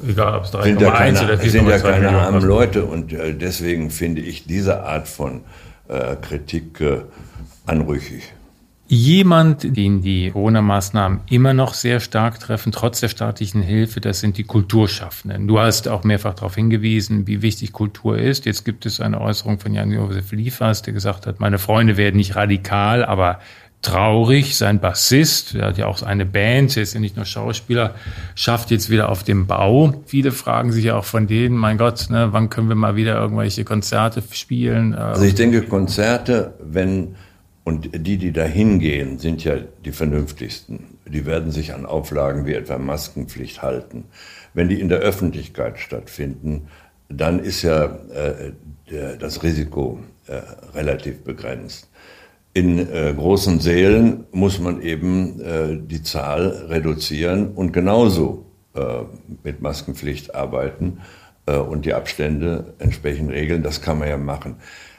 Egal, 0.07 0.37
ob 0.37 0.45
es 0.45 0.53
3,1 0.53 0.63
sind 0.63 0.81
ja 0.81 0.91
keine, 0.91 1.25
oder 1.25 1.39
4, 1.39 1.51
sind 1.51 1.69
ja 1.69 1.79
keine 1.79 2.11
armen 2.11 2.43
Leute. 2.43 2.85
Und 2.85 3.13
äh, 3.13 3.35
deswegen 3.35 3.91
finde 3.91 4.21
ich 4.21 4.45
diese 4.45 4.83
Art 4.83 5.09
von 5.09 5.43
äh, 5.89 6.17
Kritik 6.17 6.81
äh, 6.81 7.03
anrüchig. 7.67 8.33
Jemand, 8.93 9.77
den 9.77 10.03
die 10.03 10.33
Corona-Maßnahmen 10.33 11.21
immer 11.31 11.55
noch 11.55 11.75
sehr 11.75 12.01
stark 12.01 12.41
treffen, 12.41 12.73
trotz 12.73 12.99
der 12.99 13.07
staatlichen 13.07 13.63
Hilfe, 13.63 14.01
das 14.01 14.19
sind 14.19 14.37
die 14.37 14.43
Kulturschaffenden. 14.43 15.47
Du 15.47 15.61
hast 15.61 15.87
auch 15.87 16.03
mehrfach 16.03 16.35
darauf 16.35 16.57
hingewiesen, 16.57 17.29
wie 17.29 17.41
wichtig 17.41 17.73
Kultur 17.73 18.19
ist. 18.19 18.47
Jetzt 18.47 18.65
gibt 18.65 18.87
es 18.87 19.01
eine 19.01 19.21
Äußerung 19.21 19.61
von 19.61 19.75
Jan-Josef 19.75 20.33
Liefers, 20.33 20.83
der 20.83 20.93
gesagt 20.93 21.27
hat, 21.27 21.39
meine 21.39 21.61
Freunde 21.61 21.97
werden 21.97 22.17
nicht 22.17 22.35
radikal, 22.35 23.05
aber 23.05 23.39
traurig. 23.83 24.57
Sein 24.57 24.81
Bassist, 24.81 25.55
der 25.55 25.67
hat 25.67 25.79
ja 25.79 25.87
auch 25.87 26.03
eine 26.03 26.27
Band, 26.27 26.77
der 26.77 26.83
ist 26.83 26.95
ja 26.95 27.01
nicht 27.01 27.17
nur 27.17 27.25
Schauspieler, 27.25 27.95
schafft 28.35 28.71
jetzt 28.71 28.91
wieder 28.91 29.09
auf 29.09 29.23
dem 29.23 29.47
Bau. 29.47 29.95
Viele 30.07 30.33
fragen 30.33 30.73
sich 30.73 30.85
ja 30.85 30.97
auch 30.97 31.05
von 31.05 31.27
denen, 31.27 31.57
mein 31.57 31.79
Gott, 31.79 32.09
ne, 32.11 32.29
wann 32.33 32.51
können 32.51 32.69
wir 32.69 32.77
mal 32.77 32.97
wieder 32.97 33.17
irgendwelche 33.17 33.65
Konzerte 33.65 34.23
spielen? 34.33 34.95
Also 34.95 35.25
ich 35.25 35.35
denke, 35.35 35.63
Konzerte, 35.63 36.55
wenn 36.61 37.17
und 37.63 37.91
die, 38.07 38.17
die 38.17 38.33
da 38.33 38.45
hingehen, 38.45 39.19
sind 39.19 39.45
ja 39.45 39.57
die 39.85 39.93
vernünftigsten. 39.93 40.99
Die 41.07 41.27
werden 41.27 41.51
sich 41.51 41.75
an 41.75 41.87
Auflagen 41.87 42.47
wie 42.47 42.55
etwa 42.55 42.79
Maskenpflicht 42.79 43.63
halten. 43.63 44.05
Wenn 44.55 44.69
die 44.69 44.81
in 44.81 44.89
der 44.89 44.99
Öffentlichkeit 44.99 45.79
stattfinden, 45.79 46.69
dann 47.09 47.39
ist 47.39 47.63
ja 47.63 47.85
äh, 47.85 48.53
der, 48.91 49.17
das 49.17 49.43
Risiko 49.43 50.01
äh, 50.27 50.41
relativ 50.75 51.23
begrenzt. 51.23 51.90
In 52.53 52.79
äh, 52.79 53.15
großen 53.17 53.61
Sälen 53.61 54.25
muss 54.33 54.59
man 54.59 54.83
eben 54.83 55.41
äh, 55.41 55.79
die 55.81 56.03
Zahl 56.03 56.67
reduzieren 56.69 57.53
und 57.53 57.73
genauso 57.73 58.47
äh, 58.75 59.03
mit 59.45 59.63
Maskenpflicht 59.63 60.35
arbeiten 60.35 61.01
äh, 61.47 61.57
und 61.57 61.85
die 61.85 61.95
Abstände 61.95 62.75
entsprechend 62.79 63.31
regeln. 63.31 63.63
Das 63.63 63.83
kann 63.83 64.01
man 64.01 64.09
ja 64.09 64.17
machen. 64.17 64.57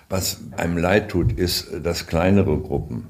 Was 0.08 0.42
einem 0.56 0.78
leid 0.78 1.10
tut, 1.10 1.34
ist, 1.34 1.72
dass 1.84 2.08
kleinere 2.08 2.58
Gruppen, 2.58 3.08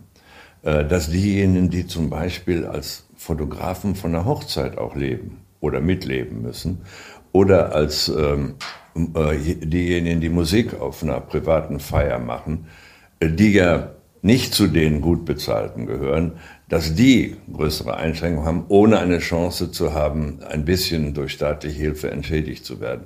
äh, 0.63 0.85
dass 0.85 1.11
diejenigen, 1.11 1.69
die 1.69 1.85
zum 1.85 2.09
Beispiel 2.09 2.65
als 2.65 3.05
Fotografen 3.15 3.93
von 3.93 4.11
der 4.11 4.25
Hochzeit 4.25 4.77
auch 4.79 4.95
leben 4.95 5.41
oder 5.59 5.81
mitleben 5.81 6.41
müssen, 6.41 6.81
oder 7.31 7.73
als 7.73 8.09
ähm, 8.09 8.55
äh, 8.95 9.37
diejenigen, 9.37 10.19
die 10.19 10.29
Musik 10.29 10.79
auf 10.79 11.03
einer 11.03 11.21
privaten 11.21 11.79
Feier 11.79 12.19
machen, 12.19 12.65
äh, 13.19 13.29
die 13.29 13.53
ja 13.53 13.91
nicht 14.21 14.53
zu 14.53 14.67
den 14.67 15.01
gut 15.01 15.25
bezahlten 15.25 15.85
gehören, 15.85 16.33
dass 16.69 16.95
die 16.95 17.35
größere 17.51 17.97
Einschränkungen 17.97 18.45
haben, 18.45 18.65
ohne 18.67 18.99
eine 18.99 19.19
Chance 19.19 19.71
zu 19.71 19.93
haben, 19.93 20.39
ein 20.47 20.63
bisschen 20.63 21.13
durch 21.13 21.33
staatliche 21.33 21.77
Hilfe 21.77 22.11
entschädigt 22.11 22.65
zu 22.65 22.79
werden. 22.79 23.05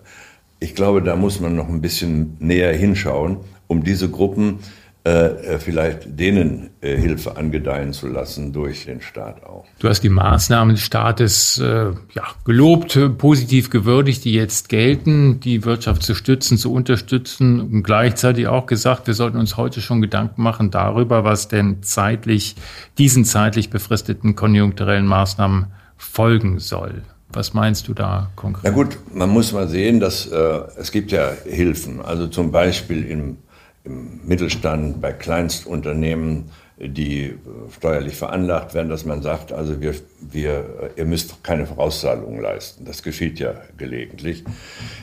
Ich 0.60 0.75
glaube, 0.75 1.01
da 1.01 1.15
muss 1.15 1.39
man 1.39 1.56
noch 1.56 1.69
ein 1.69 1.82
bisschen 1.82 2.38
näher 2.39 2.73
hinschauen 2.73 3.38
um 3.67 3.84
diese 3.84 4.10
Gruppen 4.10 4.60
äh, 5.05 5.09
äh, 5.09 5.59
vielleicht 5.59 6.19
denen 6.19 6.71
äh, 6.81 6.97
Hilfe 6.97 7.37
angedeihen 7.37 7.93
zu 7.93 8.07
lassen 8.07 8.51
durch 8.53 8.85
den 8.85 9.01
Staat 9.01 9.43
auch. 9.43 9.63
Du 9.77 9.87
hast 9.87 10.01
die 10.01 10.09
Maßnahmen 10.09 10.73
des 10.73 10.83
Staates 10.83 11.59
äh, 11.59 11.91
ja, 12.15 12.23
gelobt, 12.43 12.97
positiv 13.19 13.69
gewürdigt, 13.69 14.25
die 14.25 14.33
jetzt 14.33 14.67
gelten, 14.67 15.39
die 15.39 15.63
Wirtschaft 15.63 16.01
zu 16.01 16.15
stützen, 16.15 16.57
zu 16.57 16.73
unterstützen 16.73 17.59
und 17.59 17.83
gleichzeitig 17.83 18.47
auch 18.47 18.65
gesagt, 18.65 19.05
wir 19.05 19.13
sollten 19.13 19.37
uns 19.37 19.57
heute 19.57 19.79
schon 19.79 20.01
Gedanken 20.01 20.41
machen 20.41 20.71
darüber, 20.71 21.23
was 21.23 21.49
denn 21.49 21.83
zeitlich, 21.83 22.55
diesen 22.97 23.25
zeitlich 23.25 23.69
befristeten 23.69 24.35
konjunkturellen 24.35 25.05
Maßnahmen 25.05 25.67
folgen 25.97 26.57
soll. 26.57 27.03
Was 27.31 27.53
meinst 27.53 27.87
du 27.87 27.93
da 27.93 28.31
konkret? 28.35 28.63
Na 28.63 28.71
gut, 28.71 28.97
man 29.13 29.29
muss 29.29 29.51
mal 29.51 29.67
sehen, 29.67 29.99
dass 29.99 30.25
äh, 30.25 30.61
es 30.77 30.91
gibt 30.91 31.11
ja 31.11 31.31
Hilfen. 31.45 32.01
Also 32.01 32.25
zum 32.25 32.51
Beispiel 32.51 33.03
im 33.05 33.37
im 33.86 34.21
Mittelstand, 34.26 35.02
bei 35.02 35.13
Kleinstunternehmen, 35.13 36.50
die 36.78 37.28
äh, 37.28 37.36
steuerlich 37.74 38.15
veranlagt 38.15 38.74
werden, 38.74 38.89
dass 38.89 39.06
man 39.06 39.21
sagt, 39.21 39.54
also 39.54 39.80
wir, 39.80 39.95
wir, 40.19 40.91
ihr 40.98 41.06
müsst 41.06 41.41
keine 41.43 41.65
Vorauszahlungen 41.65 42.41
leisten. 42.41 42.84
Das 42.84 43.02
geschieht 43.02 43.39
ja 43.39 43.54
gelegentlich. 43.78 44.43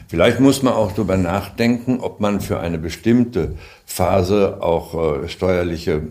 Vielleicht 0.08 0.40
muss 0.40 0.62
man 0.62 0.74
auch 0.74 0.92
darüber 0.92 1.16
nachdenken, 1.16 2.00
ob 2.00 2.20
man 2.20 2.40
für 2.40 2.60
eine 2.60 2.78
bestimmte 2.78 3.54
Phase 3.86 4.62
auch 4.62 5.22
äh, 5.22 5.28
steuerliche 5.28 6.02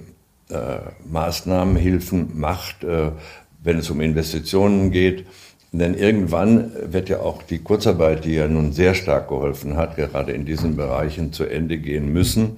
äh, 0.50 0.80
Maßnahmen, 1.10 1.76
Hilfen 1.76 2.40
macht, 2.40 2.84
äh, 2.84 3.12
wenn 3.64 3.78
es 3.78 3.90
um 3.92 4.02
Investitionen 4.02 4.90
geht 4.90 5.26
denn 5.80 5.94
irgendwann 5.96 6.72
wird 6.92 7.08
ja 7.08 7.20
auch 7.22 7.44
die 7.44 7.60
Kurzarbeit, 7.60 8.26
die 8.26 8.34
ja 8.34 8.48
nun 8.48 8.74
sehr 8.74 8.94
stark 8.94 9.30
geholfen 9.30 9.78
hat, 9.78 9.96
gerade 9.96 10.34
in 10.34 10.46
diesen 10.46 10.76
Bereichen 10.76 11.32
zu 11.32 11.46
Ende 11.46 11.78
gehen 11.78 12.12
müssen. 12.12 12.58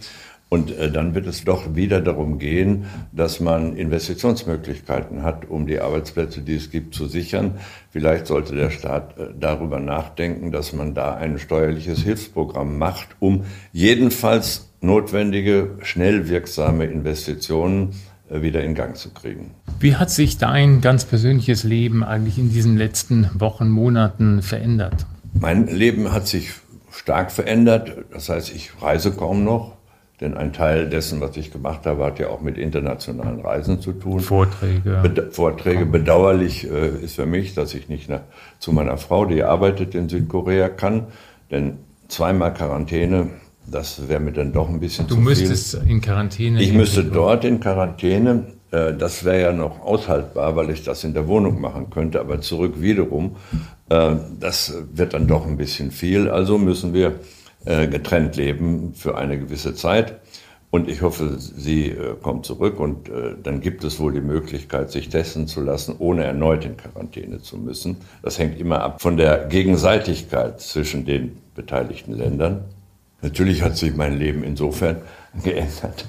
Und 0.50 0.78
äh, 0.78 0.92
dann 0.92 1.16
wird 1.16 1.26
es 1.26 1.44
doch 1.46 1.76
wieder 1.76 2.00
darum 2.00 2.38
gehen, 2.38 2.86
dass 3.12 3.40
man 3.40 3.76
Investitionsmöglichkeiten 3.76 5.24
hat, 5.24 5.50
um 5.50 5.66
die 5.66 5.80
Arbeitsplätze, 5.80 6.42
die 6.42 6.56
es 6.56 6.70
gibt, 6.70 6.94
zu 6.94 7.08
sichern. 7.08 7.56
Vielleicht 7.90 8.28
sollte 8.28 8.56
der 8.56 8.70
Staat 8.70 9.18
äh, 9.18 9.30
darüber 9.40 9.80
nachdenken, 9.80 10.52
dass 10.52 10.72
man 10.72 10.94
da 10.94 11.16
ein 11.16 11.40
steuerliches 11.40 12.04
Hilfsprogramm 12.04 12.78
macht, 12.78 13.16
um 13.20 13.46
jedenfalls 13.72 14.70
notwendige, 14.80 15.72
schnell 15.82 16.30
wirksame 16.30 16.86
Investitionen 16.86 17.96
wieder 18.42 18.64
in 18.64 18.76
Gang 18.76 18.96
zu 18.96 19.12
kriegen. 19.12 19.52
Wie 19.80 19.96
hat 19.96 20.10
sich 20.10 20.38
dein 20.38 20.82
ganz 20.82 21.06
persönliches 21.06 21.64
Leben 21.64 22.04
eigentlich 22.04 22.38
in 22.38 22.50
diesen 22.50 22.78
letzten 22.78 23.30
Wochen, 23.34 23.70
Monaten 23.70 24.42
verändert? 24.42 25.06
Mein 25.34 25.68
Leben 25.68 26.12
hat 26.12 26.28
sich 26.28 26.52
stark 26.92 27.32
verändert. 27.32 27.92
Das 28.12 28.30
heißt, 28.30 28.54
ich 28.56 28.72
reise 28.82 29.12
kaum 29.12 29.44
noch. 29.44 29.78
Denn 30.22 30.38
ein 30.38 30.54
Teil 30.54 30.90
dessen, 30.90 31.20
was 31.22 31.36
ich 31.38 31.52
gemacht 31.52 31.86
habe, 31.86 32.06
hat 32.06 32.20
ja 32.20 32.30
auch 32.30 32.40
mit 32.40 32.58
internationalen 32.58 33.42
Reisen 33.42 33.82
zu 33.82 33.94
tun. 33.94 34.20
Vorträge. 34.20 35.02
Be 35.02 35.30
Vorträge. 35.32 35.86
Bedauerlich 35.86 36.70
äh, 36.70 36.90
ist 37.04 37.16
für 37.16 37.26
mich, 37.26 37.56
dass 37.56 37.74
ich 37.74 37.90
nicht 37.90 38.10
nach, 38.10 38.22
zu 38.60 38.72
meiner 38.72 38.98
Frau, 38.98 39.26
die 39.26 39.44
arbeitet 39.44 39.96
in 39.96 40.10
Südkorea, 40.10 40.70
kann. 40.70 41.08
Denn 41.52 41.80
zweimal 42.08 42.54
Quarantäne 42.54 43.32
das 43.66 44.08
wäre 44.08 44.20
mir 44.20 44.32
dann 44.32 44.52
doch 44.52 44.70
ein 44.70 44.80
bisschen 44.80 45.08
du 45.08 45.16
zu 45.16 45.22
viel. 45.22 45.24
Du 45.24 45.30
müsstest 45.30 45.74
in 45.88 46.02
Quarantäne. 46.02 46.62
Ich 46.62 46.74
müsste 46.74 47.04
dort 47.04 47.46
in 47.46 47.60
Quarantäne. 47.60 48.46
Äh, 48.74 48.94
das 48.94 49.24
wäre 49.24 49.42
ja 49.42 49.54
noch 49.54 49.82
aushaltbar, 49.82 50.56
weil 50.56 50.72
ich 50.72 50.84
das 50.84 51.04
in 51.04 51.14
der 51.14 51.28
Wohnung 51.28 51.62
machen 51.62 51.90
könnte. 51.90 52.20
Aber 52.20 52.42
zurück 52.42 52.82
wiederum, 52.82 53.36
äh, 53.90 54.16
das 54.40 54.74
wird 54.92 55.14
dann 55.14 55.28
doch 55.28 55.46
ein 55.46 55.58
bisschen 55.58 55.92
viel. 55.92 56.30
Also 56.30 56.58
müssen 56.58 56.94
wir 56.94 57.16
äh, 57.66 57.88
getrennt 57.88 58.36
leben 58.36 58.94
für 58.96 59.18
eine 59.18 59.40
gewisse 59.40 59.76
Zeit. 59.76 60.20
Und 60.72 60.90
ich 60.90 61.04
hoffe, 61.04 61.38
sie 61.38 61.96
kommt 62.24 62.48
zurück 62.48 62.80
und 62.80 63.08
dann 63.44 63.62
gibt 63.62 63.84
es 63.84 64.00
wohl 64.00 64.12
die 64.12 64.22
Möglichkeit, 64.22 64.90
sich 64.90 65.10
testen 65.10 65.46
zu 65.46 65.62
lassen, 65.62 65.94
ohne 66.00 66.24
erneut 66.24 66.66
in 66.66 66.78
Quarantäne 66.78 67.40
zu 67.44 67.58
müssen. 67.58 67.98
Das 68.24 68.40
hängt 68.40 68.60
immer 68.60 68.82
ab 68.82 69.00
von 69.00 69.16
der 69.16 69.46
Gegenseitigkeit 69.46 70.60
zwischen 70.62 71.06
den 71.06 71.38
beteiligten 71.54 72.14
Ländern. 72.14 72.66
Natürlich 73.24 73.64
hat 73.64 73.78
sich 73.78 73.96
mein 73.96 74.20
Leben 74.20 74.44
insofern 74.44 74.98
geändert, 75.44 76.06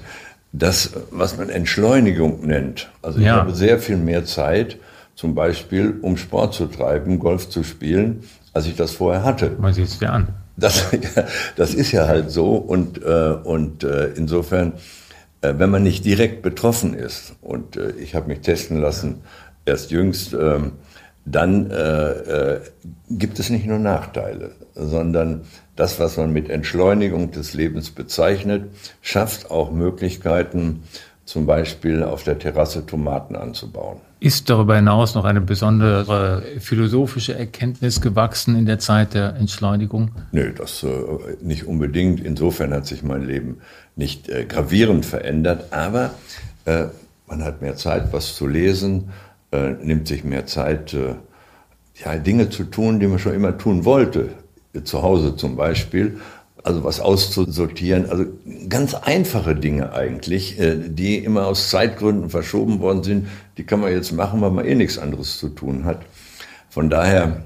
dass, 0.51 0.91
was 1.11 1.37
man 1.37 1.49
Entschleunigung 1.49 2.45
nennt. 2.45 2.89
Also 3.01 3.19
ich 3.19 3.25
ja. 3.25 3.37
habe 3.37 3.55
sehr 3.55 3.79
viel 3.79 3.97
mehr 3.97 4.25
Zeit 4.25 4.77
zum 5.15 5.33
Beispiel, 5.33 5.97
um 6.01 6.17
Sport 6.17 6.53
zu 6.53 6.67
treiben, 6.67 7.19
Golf 7.19 7.49
zu 7.49 7.63
spielen, 7.63 8.23
als 8.53 8.67
ich 8.67 8.75
das 8.75 8.91
vorher 8.91 9.23
hatte. 9.23 9.55
Man 9.57 9.73
sieht 9.73 9.87
es 9.87 9.99
dir 9.99 10.11
an. 10.11 10.27
Das, 10.57 10.85
das 11.55 11.73
ist 11.73 11.93
ja 11.93 12.05
halt 12.05 12.31
so 12.31 12.55
und, 12.55 13.01
äh, 13.01 13.35
und 13.43 13.85
äh, 13.85 14.07
insofern, 14.15 14.73
äh, 15.41 15.53
wenn 15.57 15.69
man 15.69 15.83
nicht 15.83 16.03
direkt 16.03 16.41
betroffen 16.41 16.93
ist 16.93 17.35
und 17.41 17.77
äh, 17.77 17.91
ich 17.91 18.13
habe 18.13 18.27
mich 18.27 18.41
testen 18.41 18.81
lassen, 18.81 19.21
erst 19.65 19.91
jüngst, 19.91 20.33
ähm, 20.33 20.73
dann 21.25 21.71
äh, 21.71 22.11
äh, 22.11 22.61
gibt 23.09 23.39
es 23.39 23.49
nicht 23.49 23.65
nur 23.65 23.79
Nachteile, 23.79 24.51
sondern 24.75 25.41
das, 25.75 25.99
was 25.99 26.17
man 26.17 26.31
mit 26.31 26.49
Entschleunigung 26.49 27.31
des 27.31 27.53
Lebens 27.53 27.91
bezeichnet, 27.91 28.69
schafft 29.01 29.51
auch 29.51 29.71
Möglichkeiten, 29.71 30.83
zum 31.25 31.47
Beispiel 31.47 32.03
auf 32.03 32.23
der 32.23 32.37
Terrasse 32.37 32.85
Tomaten 32.85 33.35
anzubauen. 33.35 33.97
Ist 34.19 34.49
darüber 34.49 34.75
hinaus 34.75 35.15
noch 35.15 35.25
eine 35.25 35.41
besondere 35.41 36.43
philosophische 36.59 37.37
Erkenntnis 37.37 37.99
gewachsen 37.99 38.55
in 38.55 38.65
der 38.65 38.79
Zeit 38.79 39.13
der 39.13 39.35
Entschleunigung? 39.35 40.11
Nö, 40.31 40.53
das 40.53 40.83
äh, 40.83 40.89
nicht 41.41 41.65
unbedingt. 41.65 42.23
Insofern 42.23 42.73
hat 42.73 42.85
sich 42.85 43.03
mein 43.03 43.23
Leben 43.23 43.57
nicht 43.95 44.29
äh, 44.29 44.45
gravierend 44.45 45.05
verändert, 45.05 45.73
aber 45.73 46.11
äh, 46.65 46.85
man 47.27 47.43
hat 47.43 47.61
mehr 47.61 47.75
Zeit, 47.75 48.13
was 48.13 48.35
zu 48.35 48.47
lesen, 48.47 49.09
nimmt 49.81 50.07
sich 50.07 50.23
mehr 50.23 50.45
Zeit, 50.45 50.95
ja, 52.03 52.15
Dinge 52.17 52.49
zu 52.49 52.65
tun, 52.65 52.99
die 52.99 53.07
man 53.07 53.17
schon 53.17 53.33
immer 53.33 53.57
tun 53.57 53.83
wollte. 53.83 54.29
Zu 54.83 55.01
Hause 55.01 55.35
zum 55.35 55.55
Beispiel. 55.55 56.19
Also 56.63 56.83
was 56.83 56.99
auszusortieren. 56.99 58.09
Also 58.09 58.25
ganz 58.69 58.95
einfache 58.95 59.55
Dinge 59.55 59.93
eigentlich, 59.93 60.59
äh, 60.59 60.77
die 60.77 61.17
immer 61.17 61.47
aus 61.47 61.69
Zeitgründen 61.69 62.29
verschoben 62.29 62.79
worden 62.79 63.03
sind. 63.03 63.27
Die 63.57 63.63
kann 63.63 63.79
man 63.79 63.91
jetzt 63.91 64.11
machen, 64.11 64.41
weil 64.41 64.51
man 64.51 64.65
eh 64.65 64.75
nichts 64.75 64.97
anderes 64.97 65.37
zu 65.37 65.49
tun 65.49 65.85
hat. 65.85 66.01
Von 66.69 66.89
daher, 66.89 67.43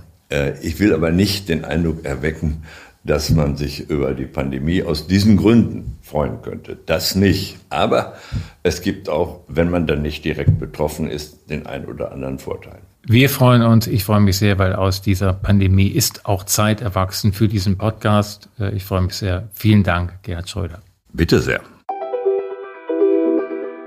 ich 0.62 0.80
will 0.80 0.94
aber 0.94 1.12
nicht 1.12 1.50
den 1.50 1.66
Eindruck 1.66 2.06
erwecken, 2.06 2.64
dass 3.04 3.30
man 3.30 3.56
sich 3.56 3.90
über 3.90 4.14
die 4.14 4.26
Pandemie 4.26 4.84
aus 4.84 5.08
diesen 5.08 5.38
Gründen 5.38 5.98
freuen 6.02 6.42
könnte. 6.42 6.78
Das 6.86 7.16
nicht. 7.16 7.58
Aber 7.70 8.16
es 8.64 8.82
gibt 8.82 9.10
auch, 9.10 9.42
wenn 9.48 9.70
man 9.70 9.88
dann 9.88 10.02
nicht 10.02 10.26
direkt 10.26 10.60
betroffen 10.60 11.10
ist, 11.10 11.50
den 11.50 11.66
ein 11.66 11.86
oder 11.86 12.12
anderen 12.12 12.40
Vorteil. 12.40 12.80
Wir 13.04 13.30
freuen 13.30 13.62
uns, 13.62 13.88
ich 13.88 14.04
freue 14.04 14.20
mich 14.20 14.38
sehr, 14.38 14.60
weil 14.60 14.74
aus 14.74 15.02
dieser 15.02 15.34
Pandemie 15.34 15.88
ist 15.88 16.26
auch 16.26 16.44
Zeit 16.44 16.82
erwachsen 16.82 17.34
für 17.34 17.48
diesen 17.48 17.78
Podcast. 17.78 18.50
Äh, 18.60 18.76
ich 18.76 18.84
freue 18.84 19.02
mich 19.02 19.14
sehr. 19.14 19.48
Vielen 19.54 19.84
Dank, 19.84 20.22
Gerhard 20.24 20.50
Schröder. 20.50 20.80
Bitte 21.14 21.40
sehr. 21.40 21.62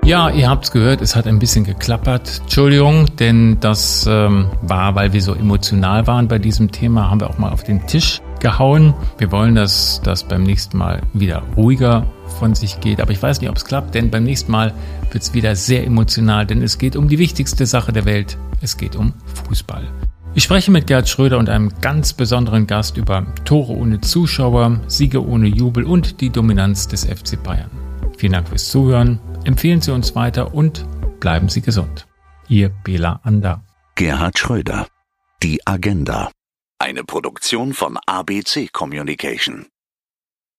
Ja, 0.05 0.29
ihr 0.29 0.49
habt's 0.49 0.71
gehört, 0.71 1.01
es 1.01 1.15
hat 1.15 1.27
ein 1.27 1.39
bisschen 1.39 1.63
geklappert. 1.63 2.41
Entschuldigung, 2.41 3.05
denn 3.19 3.57
das 3.61 4.05
ähm, 4.05 4.47
war, 4.61 4.95
weil 4.95 5.13
wir 5.13 5.21
so 5.21 5.33
emotional 5.33 6.07
waren 6.07 6.27
bei 6.27 6.39
diesem 6.39 6.71
Thema, 6.71 7.09
haben 7.09 7.21
wir 7.21 7.29
auch 7.29 7.37
mal 7.37 7.53
auf 7.53 7.63
den 7.63 7.87
Tisch 7.87 8.21
gehauen. 8.41 8.93
Wir 9.17 9.31
wollen, 9.31 9.55
dass 9.55 10.01
das 10.03 10.25
beim 10.25 10.43
nächsten 10.43 10.77
Mal 10.77 11.01
wieder 11.13 11.41
ruhiger 11.55 12.05
von 12.37 12.53
sich 12.53 12.81
geht. 12.81 12.99
Aber 12.99 13.11
ich 13.11 13.23
weiß 13.23 13.39
nicht, 13.39 13.49
ob 13.49 13.55
es 13.55 13.63
klappt, 13.63 13.95
denn 13.95 14.11
beim 14.11 14.25
nächsten 14.25 14.51
Mal 14.51 14.73
wird 15.11 15.23
es 15.23 15.33
wieder 15.33 15.55
sehr 15.55 15.85
emotional, 15.85 16.45
denn 16.45 16.61
es 16.61 16.77
geht 16.77 16.97
um 16.97 17.07
die 17.07 17.17
wichtigste 17.17 17.65
Sache 17.65 17.93
der 17.93 18.03
Welt. 18.03 18.37
Es 18.59 18.75
geht 18.75 18.97
um 18.97 19.13
Fußball. 19.47 19.87
Ich 20.35 20.43
spreche 20.43 20.71
mit 20.71 20.85
Gerd 20.85 21.07
Schröder 21.07 21.37
und 21.37 21.47
einem 21.47 21.71
ganz 21.79 22.11
besonderen 22.11 22.67
Gast 22.67 22.97
über 22.97 23.25
Tore 23.45 23.71
ohne 23.71 24.01
Zuschauer, 24.01 24.81
Siege 24.87 25.25
ohne 25.25 25.47
Jubel 25.47 25.85
und 25.85 26.19
die 26.19 26.29
Dominanz 26.29 26.89
des 26.89 27.05
FC 27.05 27.41
Bayern. 27.41 27.71
Vielen 28.17 28.33
Dank 28.33 28.49
fürs 28.49 28.67
Zuhören. 28.69 29.19
Empfehlen 29.45 29.81
Sie 29.81 29.91
uns 29.91 30.15
weiter 30.15 30.53
und 30.53 30.85
bleiben 31.19 31.49
Sie 31.49 31.61
gesund. 31.61 32.07
Ihr 32.47 32.69
Bela 32.69 33.19
Ander. 33.23 33.65
Gerhard 33.95 34.39
Schröder. 34.39 34.87
Die 35.41 35.65
Agenda. 35.67 36.31
Eine 36.79 37.03
Produktion 37.03 37.73
von 37.73 37.97
ABC 38.05 38.69
Communication. 38.71 39.67